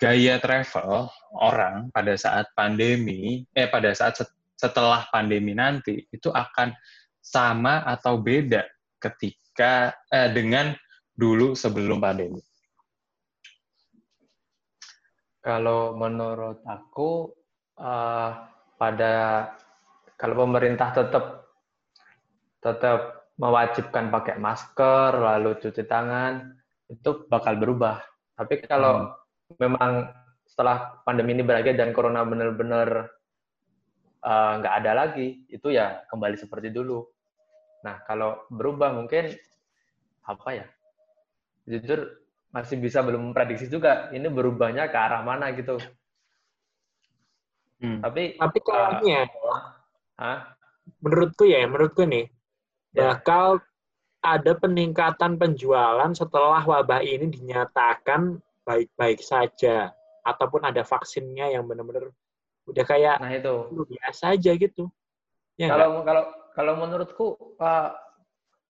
[0.00, 1.12] gaya travel
[1.44, 4.16] orang pada saat pandemi, eh pada saat
[4.56, 6.72] setelah pandemi nanti itu akan
[7.24, 8.68] sama atau beda
[9.00, 10.76] ketika eh, dengan
[11.16, 12.44] dulu sebelum pandemi?
[15.40, 17.28] Kalau menurut aku
[17.80, 18.30] uh,
[18.80, 19.14] pada
[20.16, 21.24] kalau pemerintah tetap
[22.64, 26.54] tetap mewajibkan pakai masker lalu cuci tangan
[26.88, 28.00] itu bakal berubah.
[28.40, 29.60] Tapi kalau hmm.
[29.60, 30.08] memang
[30.48, 33.10] setelah pandemi ini berakhir dan corona benar-benar
[34.24, 37.04] uh, nggak ada lagi, itu ya kembali seperti dulu.
[37.84, 39.28] Nah, kalau berubah mungkin
[40.24, 40.66] apa ya?
[41.68, 45.76] Jujur masih bisa belum memprediksi juga ini berubahnya ke arah mana gitu.
[47.82, 48.00] Hmm.
[48.00, 49.28] Tapi tapi kayaknya
[50.16, 50.40] uh,
[51.04, 52.32] menurutku ya, menurutku nih
[52.96, 53.12] ya.
[53.12, 53.60] bakal
[54.24, 59.92] ada peningkatan penjualan setelah wabah ini dinyatakan baik-baik saja
[60.24, 62.08] ataupun ada vaksinnya yang benar-benar
[62.64, 64.88] udah kayak nah itu biasa aja gitu.
[65.60, 66.08] Ya kalau enggak?
[66.08, 67.90] kalau kalau menurutku uh,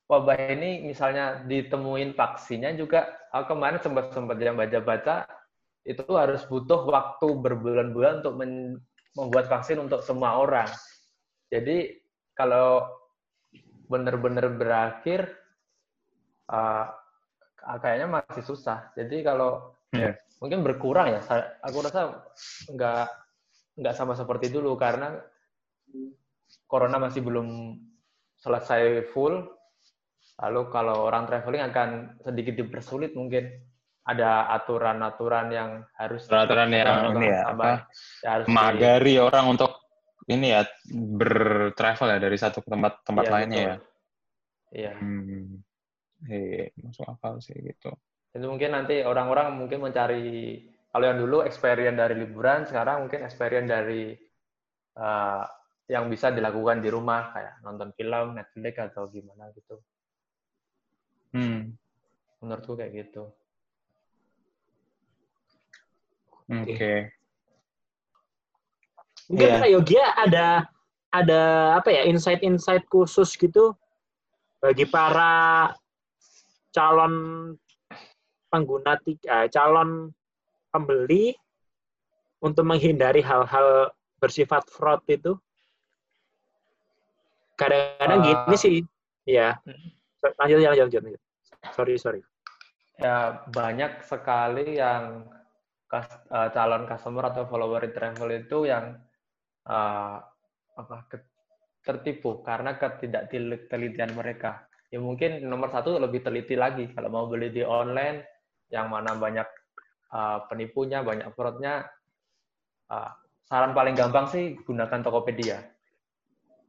[0.08, 5.28] wabah ini misalnya ditemuin vaksinnya juga aku kemarin sempat sempat yang baca-baca
[5.84, 8.40] itu harus butuh waktu berbulan-bulan untuk
[9.14, 10.68] membuat vaksin untuk semua orang.
[11.52, 12.00] Jadi
[12.32, 12.88] kalau
[13.86, 15.28] benar-benar berakhir
[16.48, 16.88] uh,
[17.84, 18.96] kayaknya masih susah.
[18.96, 20.16] Jadi kalau yeah.
[20.40, 21.20] mungkin berkurang ya.
[21.68, 22.24] Aku rasa
[22.72, 23.06] nggak
[23.76, 25.20] nggak sama seperti dulu karena
[26.74, 27.78] corona masih belum
[28.42, 29.54] selesai full
[30.42, 33.54] Lalu kalau orang traveling akan sedikit dipersulit mungkin
[34.04, 37.88] ada aturan-aturan yang harus aturan yang ini ya, apa,
[38.20, 39.72] ya harus magari di, orang untuk
[40.28, 43.70] ini ya bertravel ya dari satu ke tempat tempat iya, lainnya betul.
[43.70, 43.76] ya.
[44.74, 44.92] Iya.
[44.98, 45.46] Hmm.
[46.24, 47.90] Iya, masuk akal sih gitu.
[48.34, 50.58] Itu mungkin nanti orang-orang mungkin mencari
[50.90, 54.12] kalau yang dulu experience dari liburan, sekarang mungkin experience dari
[54.98, 55.44] uh,
[55.84, 59.76] yang bisa dilakukan di rumah kayak nonton film, Netflix atau gimana gitu.
[61.36, 61.76] Hmm.
[62.40, 63.28] Menurutku kayak gitu.
[66.48, 66.76] Oke.
[66.76, 66.98] Okay.
[69.28, 69.68] Mungkin yeah.
[69.72, 70.46] Yogia ada
[71.08, 71.42] ada
[71.80, 73.72] apa ya insight-insight khusus gitu
[74.60, 75.72] bagi para
[76.74, 77.14] calon
[78.48, 80.12] pengguna tiga, eh, calon
[80.68, 81.32] pembeli
[82.44, 85.38] untuk menghindari hal-hal bersifat fraud itu.
[87.54, 88.76] Kadang-kadang uh, gini sih,
[89.26, 89.54] ya.
[90.40, 91.22] Lanjut, lanjut, lanjut, lanjut.
[91.72, 92.20] Sorry, sorry.
[92.98, 95.26] Ya, banyak sekali yang
[95.94, 98.98] uh, calon customer atau follower travel itu yang
[99.66, 100.18] uh,
[100.74, 100.96] apa
[101.84, 104.66] tertipu karena ketidaktelitian mereka.
[104.90, 108.22] Ya mungkin nomor satu lebih teliti lagi kalau mau beli di online
[108.70, 109.46] yang mana banyak
[110.14, 111.86] uh, penipunya, banyak fraudnya.
[112.86, 113.10] Uh,
[113.44, 115.73] saran paling gampang sih gunakan Tokopedia.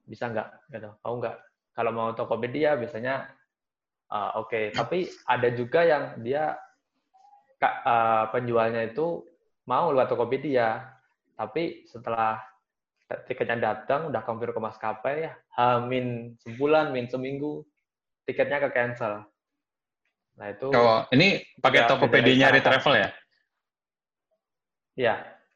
[0.08, 0.70] Bisa nggak?
[0.72, 0.90] Gitu.
[1.04, 1.38] Mau nggak?
[1.76, 3.36] Kalau mau Tokopedia biasanya
[4.06, 4.66] Uh, Oke, okay.
[4.70, 6.54] tapi ada juga yang dia
[7.66, 9.26] uh, penjualnya itu
[9.66, 10.94] mau lewat Tokopedia,
[11.34, 12.38] tapi setelah
[13.26, 15.34] tiketnya datang udah confirm ke maskapai ya,
[15.90, 17.66] min sebulan, min seminggu,
[18.30, 19.26] tiketnya ke cancel.
[20.38, 20.70] Nah itu.
[20.70, 23.10] Oh, ini pakai Tokopedia nyari travel ya?
[25.02, 25.16] Iya,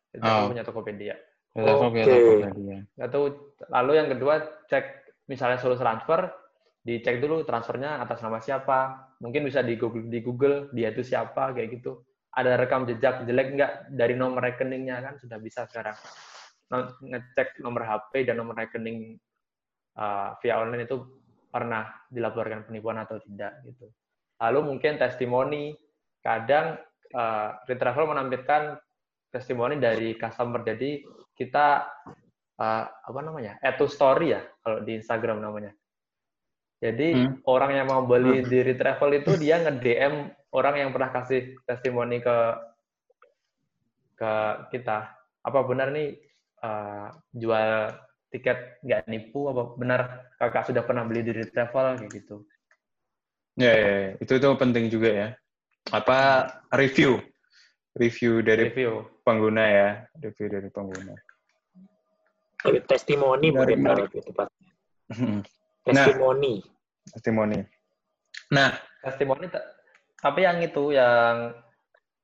[0.10, 0.50] itu oh.
[0.50, 1.16] punya Tokopedia.
[1.64, 2.04] Oke.
[2.04, 3.30] Okay.
[3.70, 4.86] lalu yang kedua cek
[5.30, 6.32] misalnya suruh transfer,
[6.84, 9.12] dicek dulu transfernya atas nama siapa.
[9.20, 12.02] Mungkin bisa di Google di Google dia itu siapa kayak gitu.
[12.34, 15.14] Ada rekam jejak jelek nggak dari nomor rekeningnya kan?
[15.20, 15.98] Sudah bisa sekarang.
[17.04, 19.18] Ngecek nomor HP dan nomor rekening
[19.98, 21.02] uh, via online itu
[21.50, 23.90] pernah dilaporkan penipuan atau tidak gitu.
[24.40, 25.74] Lalu mungkin testimoni.
[26.20, 26.76] Kadang
[27.16, 28.76] uh, Retravel menampilkan
[29.32, 30.62] testimoni dari customer.
[30.68, 31.00] Jadi
[31.40, 31.88] kita
[32.60, 35.72] uh, apa namanya add to story ya kalau di Instagram namanya
[36.80, 37.44] jadi hmm.
[37.44, 38.48] orang yang mau beli hmm.
[38.48, 42.38] di Retravel itu dia nge-DM orang yang pernah kasih testimoni ke
[44.16, 44.32] ke
[44.72, 45.12] kita.
[45.44, 46.16] Apa benar nih
[46.64, 47.92] uh, jual
[48.32, 49.52] tiket nggak nipu?
[49.52, 52.48] Apa benar kakak sudah pernah beli di Retravel kayak gitu?
[53.60, 55.28] Ya, ya, ya, itu itu penting juga ya.
[55.92, 56.48] Apa
[56.80, 57.20] review,
[57.92, 59.04] review dari review.
[59.28, 61.12] pengguna ya, review dari pengguna.
[62.60, 63.80] Testimoni mungkin
[64.12, 64.50] itu pak.
[65.88, 66.54] Testimoni.
[66.60, 67.58] Nah, testimoni.
[68.52, 68.70] Nah,
[69.00, 69.46] testimoni
[70.20, 71.56] tapi yang itu yang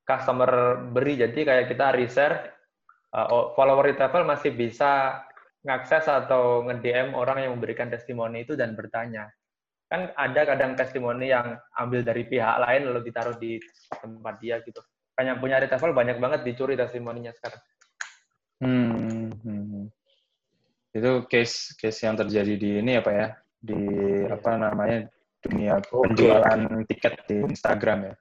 [0.04, 2.38] customer beri jadi kayak kita research
[3.15, 5.24] uh, follower travel masih bisa
[5.65, 9.32] ngakses atau nge-DM orang yang memberikan testimoni itu dan bertanya.
[9.89, 13.58] Kan ada kadang testimoni yang ambil dari pihak lain lalu ditaruh di
[13.89, 14.84] tempat dia gitu.
[15.15, 17.62] Banyak punya travel banyak banget dicuri testimoninya sekarang.
[18.62, 19.14] Hmm, hmm, hmm.
[20.95, 23.27] Itu case case yang terjadi di ini apa ya?
[23.65, 23.81] di
[24.29, 25.10] apa namanya
[25.41, 28.15] dunia penjualan tiket di Instagram ya.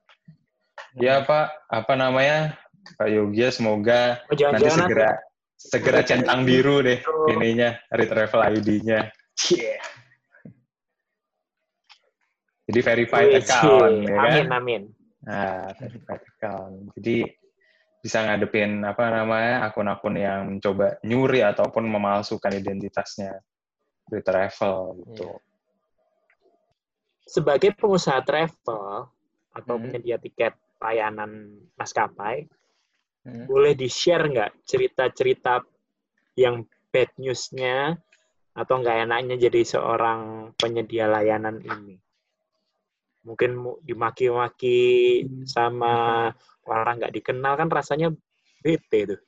[0.96, 2.56] Ya Pak, apa namanya
[2.96, 5.20] Pak Yogia semoga Oh, nanti segera
[5.54, 7.28] segera Segera centang biru deh Oh.
[7.28, 9.12] ininya retravel ID-nya.
[12.64, 14.32] Jadi verified account ya kan.
[14.32, 14.82] Amin, amin.
[15.24, 16.74] Nah, verified account.
[16.96, 17.16] Jadi
[18.04, 23.40] bisa ngadepin apa namanya akun-akun yang mencoba nyuri ataupun memalsukan identitasnya
[24.04, 25.24] di travel gitu.
[25.24, 25.40] Iya.
[27.24, 29.08] Sebagai pengusaha travel
[29.56, 29.88] atau Hmm.
[29.88, 30.52] penyedia tiket
[30.84, 32.44] layanan maskapai,
[33.24, 33.48] Hmm.
[33.48, 35.64] boleh di-share nggak cerita-cerita
[36.36, 37.96] yang bad news-nya
[38.52, 42.03] atau nggak enaknya jadi seorang penyedia layanan ini?
[43.24, 46.28] Mungkin mu- dimaki-maki sama
[46.68, 48.12] orang nggak dikenal kan rasanya
[48.60, 49.20] bete tuh.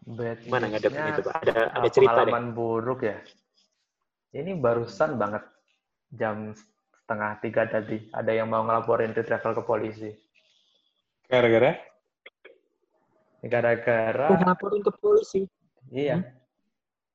[0.00, 1.34] Bad Gimana ngadepin news-nya, itu, Pak?
[1.44, 2.32] Ada ada cerita deh.
[2.32, 3.18] pengalaman buruk ya.
[4.34, 5.42] Ini barusan banget
[6.14, 6.54] jam
[7.02, 10.10] setengah tiga tadi ada yang mau ngelaporin ke travel ke polisi.
[11.30, 11.74] Gara-gara
[13.40, 15.46] Gara-gara Oh, laporin ke polisi.
[15.90, 16.22] iya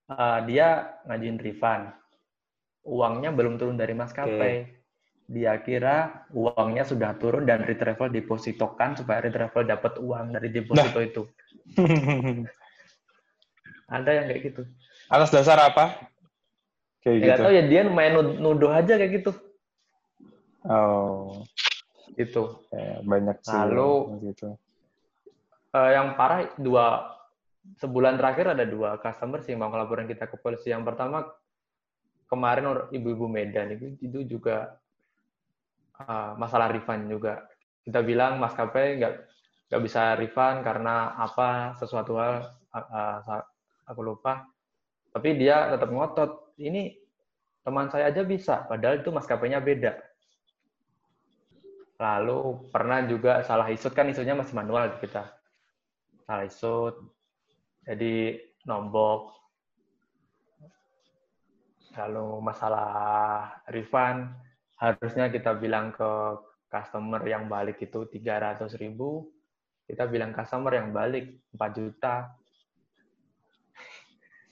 [0.06, 1.90] Uh, dia ngajuin refund.
[2.86, 4.75] Uangnya belum turun dari maskapai.
[5.26, 11.24] Dia kira uangnya sudah turun dan retravel depositokan supaya retravel dapat uang dari deposito itu.
[13.90, 14.62] Ada yang kayak gitu.
[15.06, 15.94] atas dasar apa?
[17.06, 17.42] Kayak Ya gitu.
[17.46, 19.32] tahu ya dia main nud- nuduh aja kayak gitu.
[20.66, 21.46] Oh,
[22.18, 22.66] Itu.
[22.74, 23.54] ya, banyak sih.
[23.54, 24.58] Lalu- gitu.
[25.74, 27.14] Eh, yang parah dua
[27.78, 30.74] sebulan terakhir ada dua customer sih mau ngelaporin kita ke polisi.
[30.74, 31.30] Yang pertama
[32.26, 34.74] kemarin ibu-ibu Medan itu itu juga
[36.04, 37.46] eh, masalah refund juga.
[37.86, 39.14] Kita bilang maskapai nggak
[39.70, 42.34] nggak bisa refund karena apa sesuatu hal
[42.76, 43.48] eh, sa-
[43.90, 44.46] aku lupa.
[45.14, 46.56] Tapi dia tetap ngotot.
[46.60, 46.94] Ini
[47.66, 49.94] teman saya aja bisa, padahal itu maskapainya beda.
[52.00, 52.40] Lalu
[52.74, 55.24] pernah juga salah isut kan isunya masih manual di kita
[56.26, 56.94] salah isut,
[57.88, 59.20] jadi nombok.
[61.96, 62.90] Lalu masalah
[63.72, 64.36] refund,
[64.76, 66.12] harusnya kita bilang ke
[66.68, 69.32] customer yang balik itu 300 ribu,
[69.86, 72.16] kita bilang customer yang balik 4 juta.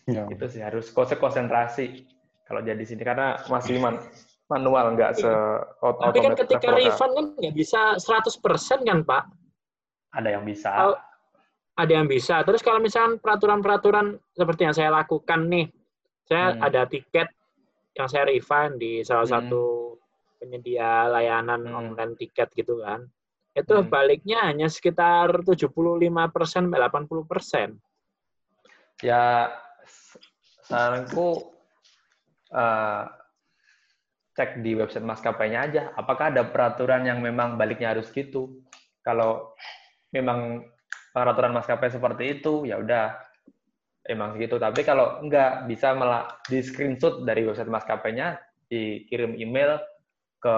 [0.03, 0.27] Ya.
[0.27, 2.03] Itu sih harus kose konsentrasi
[2.43, 4.03] kalau jadi sini karena masih man-
[4.51, 5.31] manual nggak se
[5.79, 9.23] Tapi kan ketika refund kan nggak bisa 100% kan, Pak?
[10.13, 10.69] ada yang bisa.
[10.69, 11.01] Kalau-
[11.73, 12.45] Ada yang bisa.
[12.45, 15.73] Terus kalau misalkan peraturan-peraturan seperti yang saya lakukan nih,
[16.21, 16.61] saya Hmm.
[16.61, 17.33] ada tiket
[17.97, 19.49] yang saya refund di salah Hmm.
[19.49, 19.82] satu
[20.43, 21.95] penyedia layanan Hmm.
[21.95, 23.07] online tiket gitu kan.
[23.55, 23.87] Itu Hmm.
[23.87, 27.79] baliknya hanya sekitar 75% sampai 80%.
[28.99, 29.55] Ya,
[29.87, 30.19] s-
[30.67, 31.55] saranku
[32.53, 33.03] eh,
[34.37, 35.83] cek di website maskapainya aja.
[35.97, 38.61] Apakah ada peraturan yang memang baliknya harus gitu?
[39.01, 39.57] Kalau
[40.13, 40.69] memang
[41.13, 43.17] peraturan maskapai seperti itu, ya udah
[44.05, 44.61] emang gitu.
[44.61, 48.37] Tapi kalau enggak, bisa malah di screenshot dari website maskapainya,
[48.69, 49.81] dikirim email
[50.43, 50.55] ke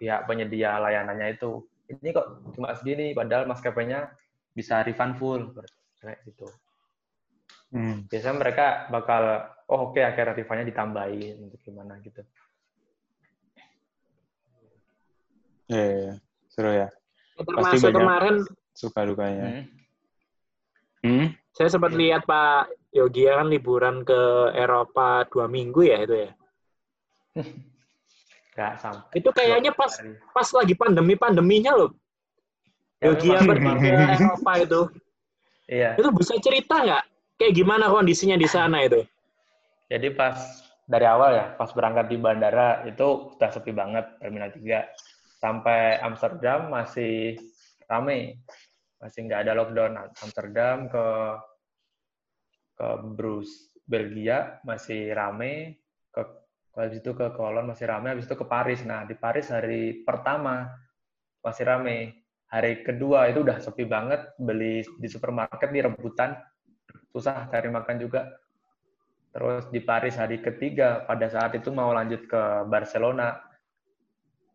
[0.00, 1.60] pihak penyedia layanannya itu.
[1.86, 4.08] Ini kok cuma segini, padahal maskapainya
[4.56, 5.52] bisa refund full.
[6.00, 6.48] Kayak gitu
[7.66, 8.06] Hmm.
[8.06, 12.22] biasanya mereka bakal oh oke akhirnya refundnya ditambahin untuk gimana gitu
[15.66, 16.14] Ya, ya, ya.
[16.46, 16.88] seru ya.
[17.34, 17.98] Termasuk banyak.
[17.98, 18.34] kemarin
[18.70, 19.44] Suka dukanya.
[19.50, 19.64] Hmm.
[21.02, 21.26] Hmm?
[21.50, 24.20] saya sempat lihat Pak Yogi kan liburan ke
[24.54, 26.30] Eropa dua minggu ya itu ya.
[28.56, 29.92] nggak sampai Itu kayaknya pas
[30.32, 31.92] pas lagi pandemi pandeminya loh.
[33.04, 33.28] Ya, pergi
[33.76, 34.80] ke Eropa itu.
[35.68, 37.04] iya Itu bisa cerita nggak?
[37.36, 39.04] Kayak gimana kondisinya di sana itu?
[39.86, 40.36] jadi pas
[40.86, 46.70] dari awal ya pas berangkat di bandara itu sudah sepi banget terminal 3 sampai Amsterdam
[46.70, 47.38] masih
[47.86, 48.42] rame
[48.98, 51.06] masih nggak ada lockdown Amsterdam ke
[52.76, 55.78] ke Bruce Belgia masih rame
[56.10, 56.22] ke
[56.76, 58.84] habis itu ke Cologne masih rame habis itu ke Paris.
[58.84, 60.68] Nah di Paris hari pertama
[61.40, 62.22] masih rame.
[62.46, 66.36] Hari kedua itu udah sepi banget beli di supermarket di rebutan.
[67.10, 68.28] Susah cari makan juga.
[69.34, 73.34] Terus di Paris hari ketiga pada saat itu mau lanjut ke Barcelona.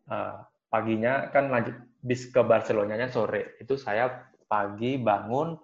[0.08, 0.36] Eh,
[0.72, 3.60] paginya kan lanjut bis ke Barcelonanya sore.
[3.60, 5.58] Itu saya pagi bangun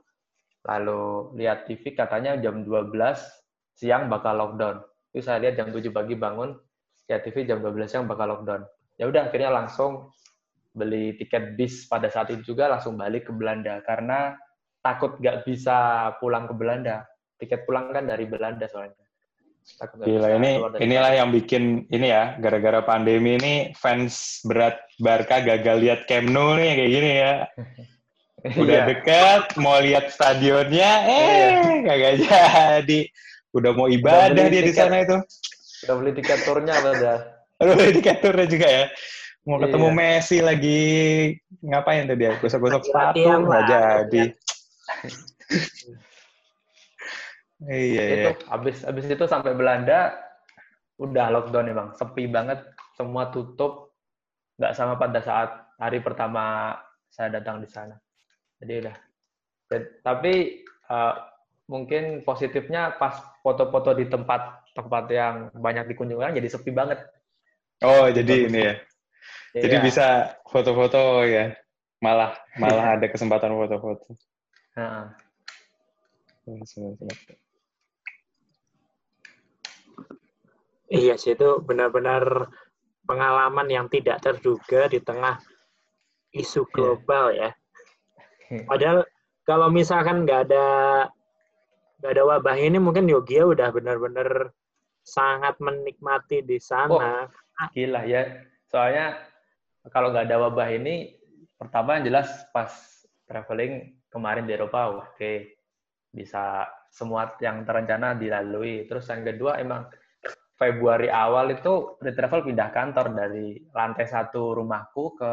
[0.69, 2.93] lalu lihat TV katanya jam 12
[3.79, 4.83] siang bakal lockdown
[5.13, 6.55] itu saya lihat jam 7 pagi bangun
[7.09, 8.63] lihat TV jam 12 siang bakal lockdown
[9.01, 10.13] ya udah akhirnya langsung
[10.77, 14.37] beli tiket bis pada saat itu juga langsung balik ke Belanda karena
[14.85, 17.09] takut nggak bisa pulang ke Belanda
[17.41, 19.09] tiket pulang kan dari Belanda soalnya
[19.69, 20.51] Takut Gila bisa ini
[20.81, 26.57] inilah yang bikin ini ya gara-gara pandemi ini fans berat Barca gagal lihat Camp Nou
[26.57, 27.35] nih kayak gini ya.
[28.65, 28.85] Udah Iya.
[28.89, 31.49] dekat mau lihat stadionnya eh Iya.
[31.85, 33.01] kagak jadi.
[33.57, 34.81] Udah mau ibadah beli dia di tiket.
[34.85, 35.17] sana itu.
[35.87, 37.21] Udah beli tiket turnya padahal.
[37.63, 38.85] Aduh indikatornya juga ya.
[39.43, 39.97] Mau ketemu Iya.
[39.97, 40.81] Messi lagi
[41.65, 42.37] ngapain tuh dia?
[42.39, 44.23] Gosok-gosok sepatu nggak jadi.
[47.59, 48.31] Iya iya.
[48.31, 50.15] Itu habis habis itu sampai Belanda
[51.03, 52.63] udah lockdown ya bang, sepi banget,
[52.95, 53.99] semua tutup.
[54.63, 56.79] Nggak sama pada saat hari pertama
[57.11, 57.99] saya datang di sana.
[58.63, 58.97] Jadi udah.
[60.07, 61.15] Tapi eh,
[61.67, 63.19] mungkin positifnya pas
[63.49, 67.01] foto-foto di tempat tempat yang banyak dikunjungi orang jadi sepi banget.
[67.81, 68.75] Oh jadi ini ya.
[69.57, 69.85] Jadi Iya.
[69.85, 70.07] bisa
[70.45, 71.57] foto-foto ya.
[72.05, 74.13] Malah malah ada kesempatan foto-foto.
[74.77, 75.17] Nah,
[80.89, 82.49] Iya sih itu benar-benar
[83.05, 85.41] pengalaman yang tidak terduga di tengah
[86.33, 86.73] isu Iya.
[86.73, 87.51] global ya.
[88.65, 89.05] Padahal
[89.45, 90.67] kalau misalkan nggak ada
[91.99, 94.55] nggak ada wabah ini mungkin Yogia udah benar-benar
[95.03, 97.27] sangat menikmati di sana.
[97.75, 98.23] gila ya.
[98.71, 99.19] Soalnya
[99.91, 101.19] kalau nggak ada wabah ini,
[101.59, 102.71] pertama yang jelas pas
[103.27, 105.59] traveling kemarin di Eropa, oke
[106.09, 108.87] bisa semua yang terencana dilalui.
[108.87, 109.91] Terus yang kedua emang
[110.59, 115.33] Februari awal itu di travel pindah kantor dari lantai satu rumahku ke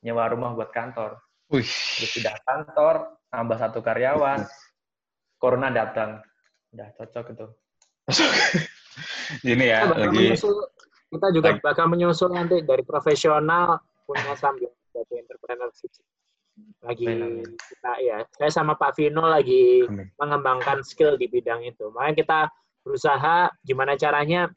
[0.00, 1.20] nyewa rumah buat kantor.
[1.52, 1.66] Wih.
[1.68, 4.40] Terus pindah kantor, tambah satu karyawan,
[5.40, 6.20] corona datang.
[6.70, 7.46] Udah cocok itu.
[9.48, 10.54] Ini ya Kita bakal lagi menyusul,
[11.08, 15.90] kita juga lagi- bakal menyusul nanti dari profesional punya sambil jadi entrepreneurship.
[16.84, 17.06] Lagi
[17.56, 20.12] kita ya, saya sama Pak Vino lagi Amin.
[20.20, 21.88] mengembangkan skill di bidang itu.
[21.94, 22.38] Makanya kita
[22.84, 24.50] berusaha gimana caranya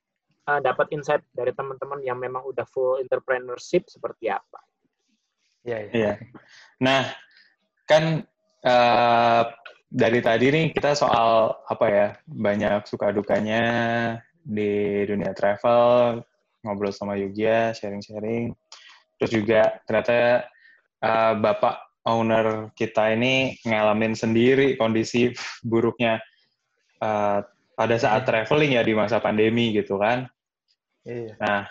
[0.44, 4.60] eh, dapat insight dari teman-teman yang memang udah full entrepreneurship seperti apa.
[5.64, 5.92] Iya, iya.
[5.96, 6.14] Iya.
[6.84, 7.02] Nah,
[7.88, 8.04] kan
[8.68, 9.44] eh,
[9.94, 13.62] dari tadi nih kita soal apa ya banyak suka dukanya
[14.41, 16.26] di dunia travel
[16.66, 18.58] ngobrol sama Yugia sharing-sharing.
[19.22, 20.50] Terus juga ternyata
[20.98, 25.30] eh, bapak owner kita ini ngalamin sendiri kondisi
[25.70, 26.18] buruknya
[26.98, 27.39] eh,
[27.78, 30.26] pada saat traveling ya di masa pandemi gitu kan.
[31.06, 31.38] Iya.
[31.38, 31.70] Nah,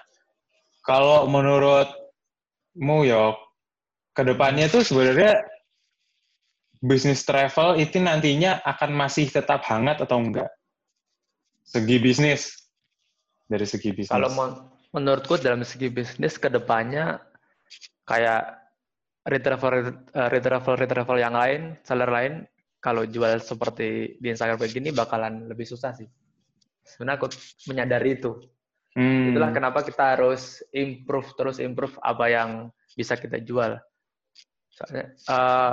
[0.86, 3.36] kalau menurutmu Yok,
[4.12, 5.40] ke depannya tuh sebenarnya
[6.82, 10.50] bisnis travel itu nantinya akan masih tetap hangat atau enggak?
[11.62, 12.58] Segi bisnis
[13.46, 14.10] dari segi bisnis.
[14.10, 14.58] Kalau mon-
[14.90, 17.22] menurutku dalam segi bisnis ke depannya
[18.04, 18.58] kayak
[19.22, 22.42] retravel eh, retravel retravel yang lain, seller lain
[22.82, 26.10] kalau jual seperti di Instagram kayak gini bakalan lebih susah sih.
[26.82, 27.30] Sebenarnya aku
[27.70, 28.42] menyadari itu.
[28.92, 32.50] Hmm, Itulah kenapa kita harus improve terus improve apa yang
[32.98, 33.78] bisa kita jual.
[34.74, 35.72] Soalnya eh,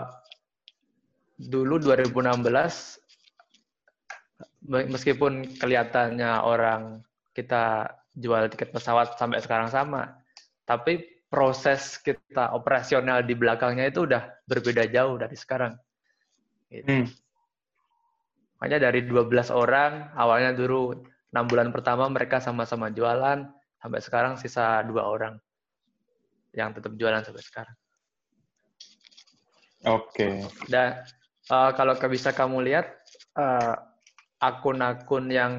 [1.40, 3.00] dulu 2016
[4.68, 7.00] me- meskipun kelihatannya orang
[7.32, 10.20] kita jual tiket pesawat sampai sekarang sama,
[10.68, 15.74] tapi proses kita operasional di belakangnya itu udah berbeda jauh dari sekarang.
[16.68, 16.86] Gitu.
[16.90, 17.06] hmm,
[18.60, 20.92] Makanya dari 12 orang, awalnya dulu
[21.32, 23.48] 6 bulan pertama mereka sama-sama jualan,
[23.80, 25.40] sampai sekarang sisa dua orang
[26.52, 27.78] yang tetap jualan sampai sekarang.
[29.88, 30.44] Oke.
[30.68, 31.08] Dan
[31.50, 32.86] eh, kalau ke- bisa kamu lihat
[33.38, 33.76] eh,
[34.40, 35.54] akun-akun yang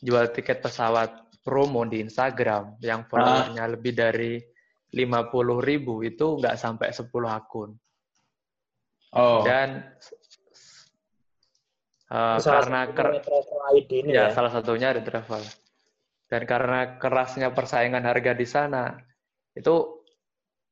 [0.00, 4.40] jual tiket pesawat promo di Instagram yang followernya lebih dari
[4.94, 7.70] 50 ribu itu nggak sampai 10 akun.
[9.14, 9.82] Oh, Dan
[12.08, 14.34] eh, Salah karena ker- travel ID ini ya, ya.
[14.34, 15.42] salah satunya ada travel.
[16.24, 18.96] Dan karena kerasnya persaingan harga di sana,
[19.54, 20.00] itu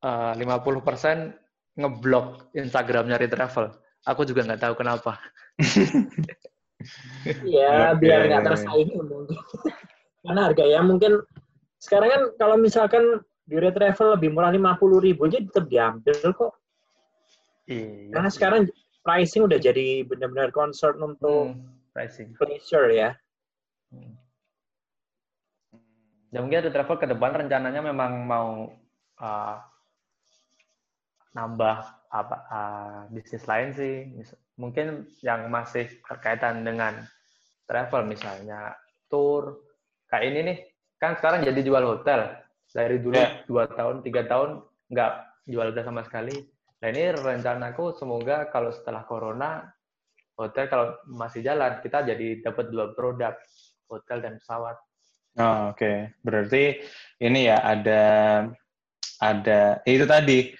[0.01, 1.37] eh, 50%
[1.77, 3.82] ngeblok Instagramnya Retravel.
[4.07, 5.18] Aku juga nggak tahu kenapa.
[7.46, 9.38] Iya, biar nggak tersaingi mungkin.
[10.26, 11.22] Karena harganya mungkin
[11.82, 16.53] sekarang kan kalau misalkan di travel lebih murah 50 ribu aja tetap diambil kok.
[17.66, 18.11] Iya.
[18.14, 18.61] Karena sekarang
[19.03, 21.59] pricing udah jadi benar-benar concern untuk
[21.90, 22.34] pricing.
[22.38, 23.11] pleasure ya.
[23.90, 24.14] Hmm.
[26.32, 28.72] Dan mungkin ada travel ke depan rencananya memang mau
[29.20, 29.57] uh,
[31.34, 34.13] nambah apa uh, bisnis lain sih.
[34.61, 37.01] Mungkin yang masih berkaitan dengan
[37.65, 38.77] travel misalnya
[39.09, 39.65] tour
[40.13, 40.59] kayak ini nih
[41.01, 42.37] kan sekarang jadi jual hotel
[42.73, 43.41] dari dulu Ya.
[43.49, 44.61] dua tahun tiga tahun
[44.93, 45.13] nggak
[45.49, 46.37] jual hotel sama sekali.
[46.85, 49.73] Nah ini rencanaku semoga kalau setelah corona
[50.37, 53.37] hotel kalau masih jalan kita jadi dapat dua produk
[53.89, 54.77] hotel dan pesawat.
[55.41, 55.97] Oh, Oke, okay.
[56.21, 56.65] berarti
[57.25, 58.03] ini ya ada
[59.17, 60.53] ada itu tadi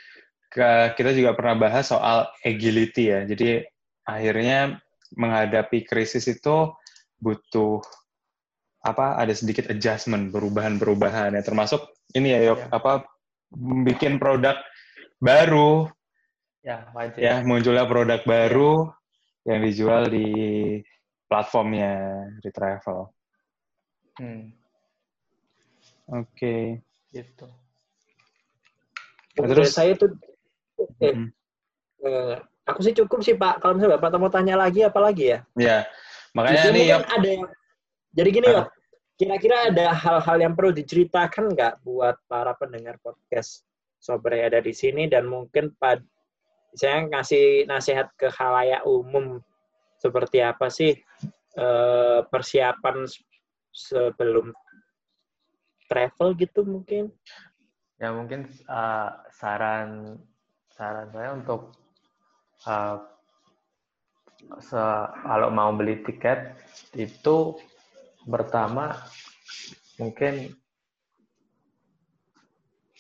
[0.97, 3.25] kita juga pernah bahas soal agility ya.
[3.25, 3.65] Jadi
[4.05, 4.81] akhirnya
[5.17, 6.73] menghadapi krisis itu
[7.23, 7.81] butuh
[8.83, 11.87] apa ada sedikit adjustment perubahan-perubahan ya termasuk
[12.19, 12.69] ini ya, Yok, ya.
[12.75, 12.93] apa
[13.87, 14.59] bikin produk
[15.23, 15.87] baru
[16.67, 18.91] ya wajib ya munculnya produk baru
[19.47, 20.29] yang dijual di
[21.27, 21.95] platformnya
[22.45, 23.09] di travel.
[24.21, 24.53] Hmm.
[26.13, 26.29] Oke.
[26.37, 26.63] Okay.
[27.09, 27.49] Gitu.
[29.33, 30.13] Terus saya tuh,
[31.01, 31.29] eh, hmm.
[32.67, 33.63] aku sih cukup sih Pak.
[33.63, 35.39] Kalau misalnya Bapak mau tanya lagi, apa lagi ya?
[35.59, 35.79] Ya,
[36.35, 36.97] makanya ini ya.
[37.03, 37.43] Ada yang,
[38.13, 38.67] jadi gini uh.
[39.17, 43.63] kira-kira ada hal-hal yang perlu diceritakan nggak buat para pendengar podcast
[44.03, 46.03] yang ada di sini dan mungkin pad,
[46.75, 49.39] saya ngasih nasihat ke halayak umum
[50.03, 50.99] seperti apa sih
[51.55, 53.07] eh, persiapan
[53.71, 54.51] sebelum
[55.87, 57.13] travel gitu mungkin?
[58.03, 60.19] Ya mungkin uh, saran
[60.73, 61.73] saran saya untuk
[62.67, 62.97] uh,
[64.59, 64.83] se
[65.23, 66.59] kalau mau beli tiket
[66.99, 67.55] itu
[68.27, 68.97] pertama
[70.03, 70.51] mungkin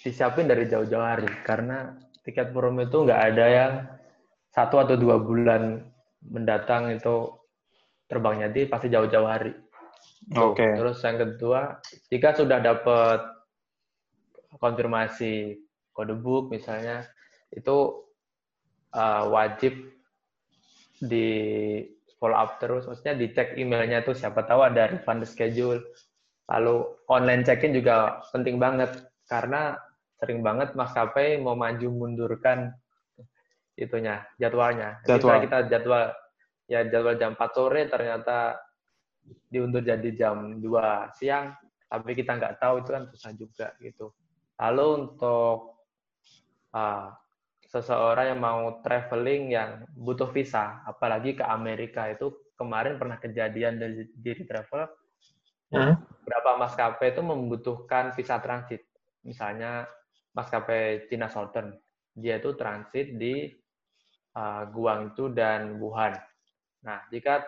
[0.02, 3.72] disiapin dari jauh-jauh hari karena tiket promo itu nggak ada yang
[4.52, 5.82] satu atau dua bulan
[6.22, 7.30] mendatang itu
[8.06, 9.54] terbangnya di pasti jauh-jauh hari.
[10.36, 10.60] Oke.
[10.60, 10.72] Okay.
[10.76, 11.60] Terus yang kedua,
[12.12, 13.20] jika sudah dapat
[14.60, 15.56] konfirmasi
[15.96, 17.08] kode book misalnya,
[17.52, 18.08] itu
[18.96, 19.92] uh, wajib
[21.02, 21.28] di
[22.16, 25.82] follow up terus, maksudnya dicek emailnya tuh siapa tahu ada refund schedule.
[26.46, 29.74] Lalu online check-in juga penting banget karena
[30.22, 32.70] sering banget maskapai mau maju mundurkan
[33.74, 35.02] itunya jadwalnya.
[35.02, 35.42] Jadwal.
[35.42, 36.14] kita jadwal
[36.70, 38.60] ya jadwal jam 4 sore ternyata
[39.50, 41.58] diundur jadi jam 2 siang,
[41.90, 44.14] tapi kita nggak tahu itu kan susah juga gitu.
[44.62, 45.82] Lalu untuk
[46.70, 47.10] uh,
[47.72, 54.04] seseorang yang mau traveling yang butuh visa, apalagi ke Amerika itu kemarin pernah kejadian dari
[54.12, 54.84] diri travel,
[55.72, 55.94] hmm?
[56.28, 58.84] berapa maskapai itu membutuhkan visa transit.
[59.24, 59.88] Misalnya
[60.36, 61.72] maskapai China Southern,
[62.12, 63.48] dia itu transit di
[64.36, 66.12] uh, Guangzhou dan Wuhan.
[66.84, 67.40] Nah, jika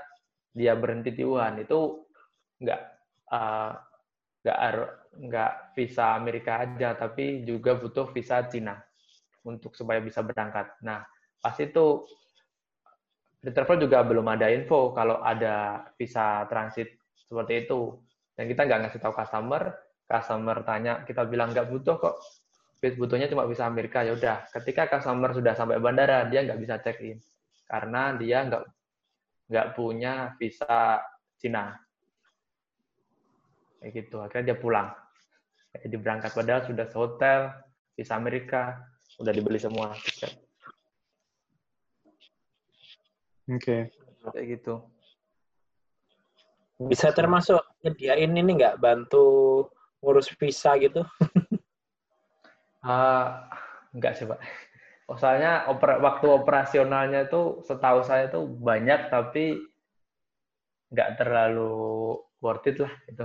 [0.57, 2.01] dia berhenti di Wuhan itu
[2.65, 2.81] nggak
[3.29, 3.77] uh,
[4.41, 4.59] nggak
[5.21, 8.79] nggak visa Amerika aja tapi juga butuh visa Cina
[9.45, 10.75] untuk supaya bisa berangkat.
[10.83, 11.05] Nah
[11.39, 12.09] pas itu
[13.45, 16.97] di travel juga belum ada info kalau ada visa transit
[17.29, 18.01] seperti itu
[18.33, 19.77] dan kita nggak ngasih tahu customer
[20.09, 22.17] customer tanya kita bilang nggak butuh kok
[22.81, 27.05] butuhnya cuma visa Amerika ya udah ketika customer sudah sampai bandara dia nggak bisa check
[27.05, 27.21] in
[27.69, 28.65] karena dia nggak
[29.53, 31.05] nggak punya visa
[31.45, 31.77] Cina.
[33.81, 34.17] Kayak gitu.
[34.25, 34.89] Akhirnya dia pulang.
[35.75, 37.41] Jadi berangkat padahal sudah sehotel,
[37.99, 38.81] visa Amerika,
[39.23, 39.95] udah dibeli semua
[43.45, 43.93] Oke.
[43.93, 44.33] Okay.
[44.33, 44.75] Kayak gitu.
[46.81, 49.69] Bisa termasuk nyediain ini nggak bantu
[50.01, 51.05] ngurus visa gitu?
[52.89, 53.45] uh,
[53.93, 54.41] enggak sih, Pak.
[55.13, 59.61] Oh, soalnya oper, waktu operasionalnya itu setahu saya itu banyak tapi
[60.89, 63.25] nggak terlalu worth it lah itu.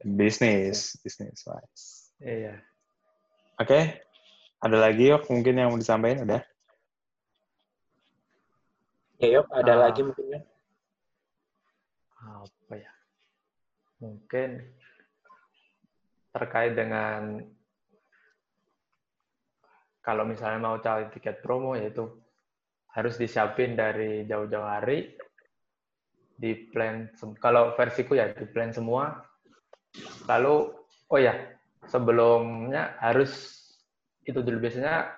[0.00, 2.16] bisnis, bisnis wise.
[2.24, 2.56] Iya.
[3.56, 3.84] Oke, okay.
[4.60, 6.44] ada lagi yuk mungkin yang mau disampaikan ada?
[9.16, 10.40] Ya yuk, ada uh, lagi mungkin ya.
[12.20, 12.92] Apa ya?
[14.04, 14.48] Mungkin
[16.36, 17.40] terkait dengan
[20.04, 22.12] kalau misalnya mau cari tiket promo yaitu
[22.92, 25.16] harus disiapin dari jauh-jauh hari
[26.36, 27.08] di plan
[27.40, 29.16] kalau versiku ya di plan semua
[30.28, 30.76] lalu
[31.08, 31.55] oh ya
[31.86, 33.54] sebelumnya harus
[34.26, 35.10] itu dulu biasanya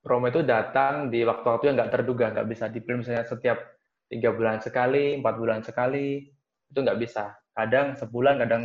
[0.00, 3.58] promo itu datang di waktu-waktu yang nggak terduga nggak bisa di plan misalnya setiap
[4.06, 6.30] tiga bulan sekali empat bulan sekali
[6.70, 8.62] itu nggak bisa kadang sebulan kadang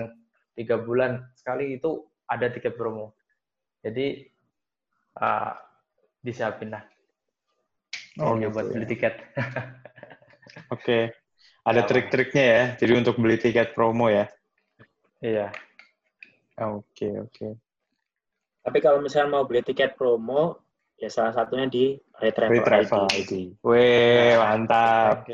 [0.54, 3.18] tiga bulan sekali itu ada tiket promo
[3.82, 4.30] jadi
[5.18, 5.54] uh,
[6.22, 6.86] disiapin lah.
[8.22, 8.89] Oh, gitu buat beli ya.
[8.94, 9.14] tiket.
[10.70, 10.78] Oke.
[10.78, 11.04] Okay.
[11.70, 12.64] Ada trik-triknya ya.
[12.78, 14.26] Jadi untuk beli tiket promo ya.
[15.22, 15.54] Iya.
[16.60, 17.32] Oke, okay, oke.
[17.32, 17.52] Okay.
[18.62, 20.62] Tapi kalau misalnya mau beli tiket promo,
[21.02, 23.18] ya salah satunya di Retravel, Retravel ID.
[23.18, 23.32] ID.
[23.66, 25.26] Weh, mantap.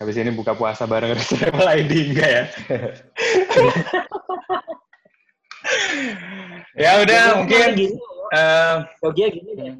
[0.00, 2.44] Habis ini buka puasa bareng Retravel ID enggak ya?
[6.82, 7.94] ya udah mungkin
[8.34, 9.74] uh, Yogia gini deh.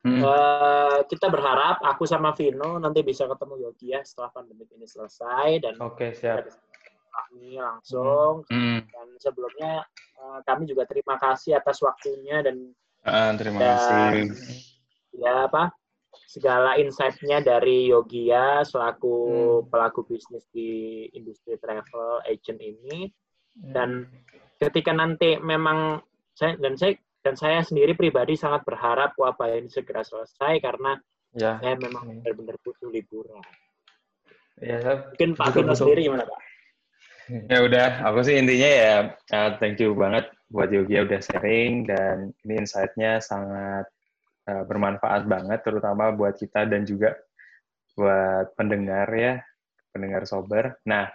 [0.00, 0.24] Hmm.
[0.24, 5.60] Uh, kita berharap aku sama Vino nanti bisa ketemu Yogi ya setelah pandemi ini selesai
[5.60, 6.48] dan Oke, okay, siap.
[7.10, 8.80] Kami langsung hmm.
[8.86, 9.72] dan sebelumnya
[10.22, 12.70] uh, kami juga terima kasih atas waktunya dan
[13.04, 14.40] uh, terima dan, kasih
[15.18, 15.74] ya apa
[16.30, 19.66] segala insight-nya dari Yogia selaku hmm.
[19.70, 23.10] pelaku bisnis di industri travel agent ini
[23.58, 23.74] hmm.
[23.74, 24.06] dan
[24.62, 25.98] ketika nanti memang
[26.34, 30.96] saya dan saya dan saya sendiri pribadi sangat berharap wabah ini segera selesai karena
[31.36, 31.60] ya.
[31.60, 33.44] saya memang benar-benar butuh liburan.
[34.60, 36.40] Ya, mungkin Pak Vino sendiri gimana Pak?
[37.30, 42.34] Ya udah, aku sih intinya ya uh, thank you banget buat Yogi udah sharing dan
[42.42, 43.86] ini insight-nya sangat
[44.50, 47.14] uh, bermanfaat banget terutama buat kita dan juga
[47.94, 49.38] buat pendengar ya,
[49.94, 50.74] pendengar sober.
[50.82, 51.06] Nah,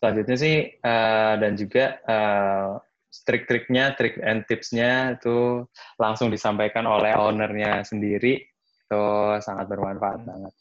[0.00, 2.80] selanjutnya sih uh, dan juga uh,
[3.28, 5.68] trik-triknya, trik and tipsnya itu
[6.00, 8.40] langsung disampaikan oleh ownernya sendiri.
[8.88, 10.54] Itu sangat bermanfaat banget.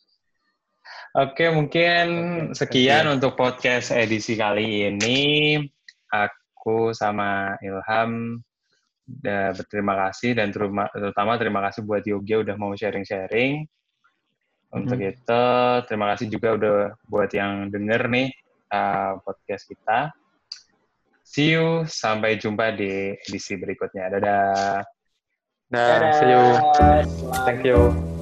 [1.14, 2.06] Oke, mungkin
[2.58, 5.62] sekian untuk podcast edisi kali ini.
[6.10, 8.42] Aku sama Ilham
[9.54, 13.62] berterima kasih dan terutama terima kasih buat Yogi udah mau sharing-sharing.
[14.74, 15.10] Untuk hmm.
[15.14, 15.46] itu,
[15.86, 18.34] terima kasih juga udah buat yang denger nih
[18.74, 20.10] uh, podcast kita.
[21.22, 21.86] See you.
[21.86, 24.18] Sampai jumpa di edisi berikutnya.
[24.18, 24.82] Dadah.
[25.70, 26.14] Dadah.
[26.18, 26.44] See you.
[27.46, 28.13] Thank you.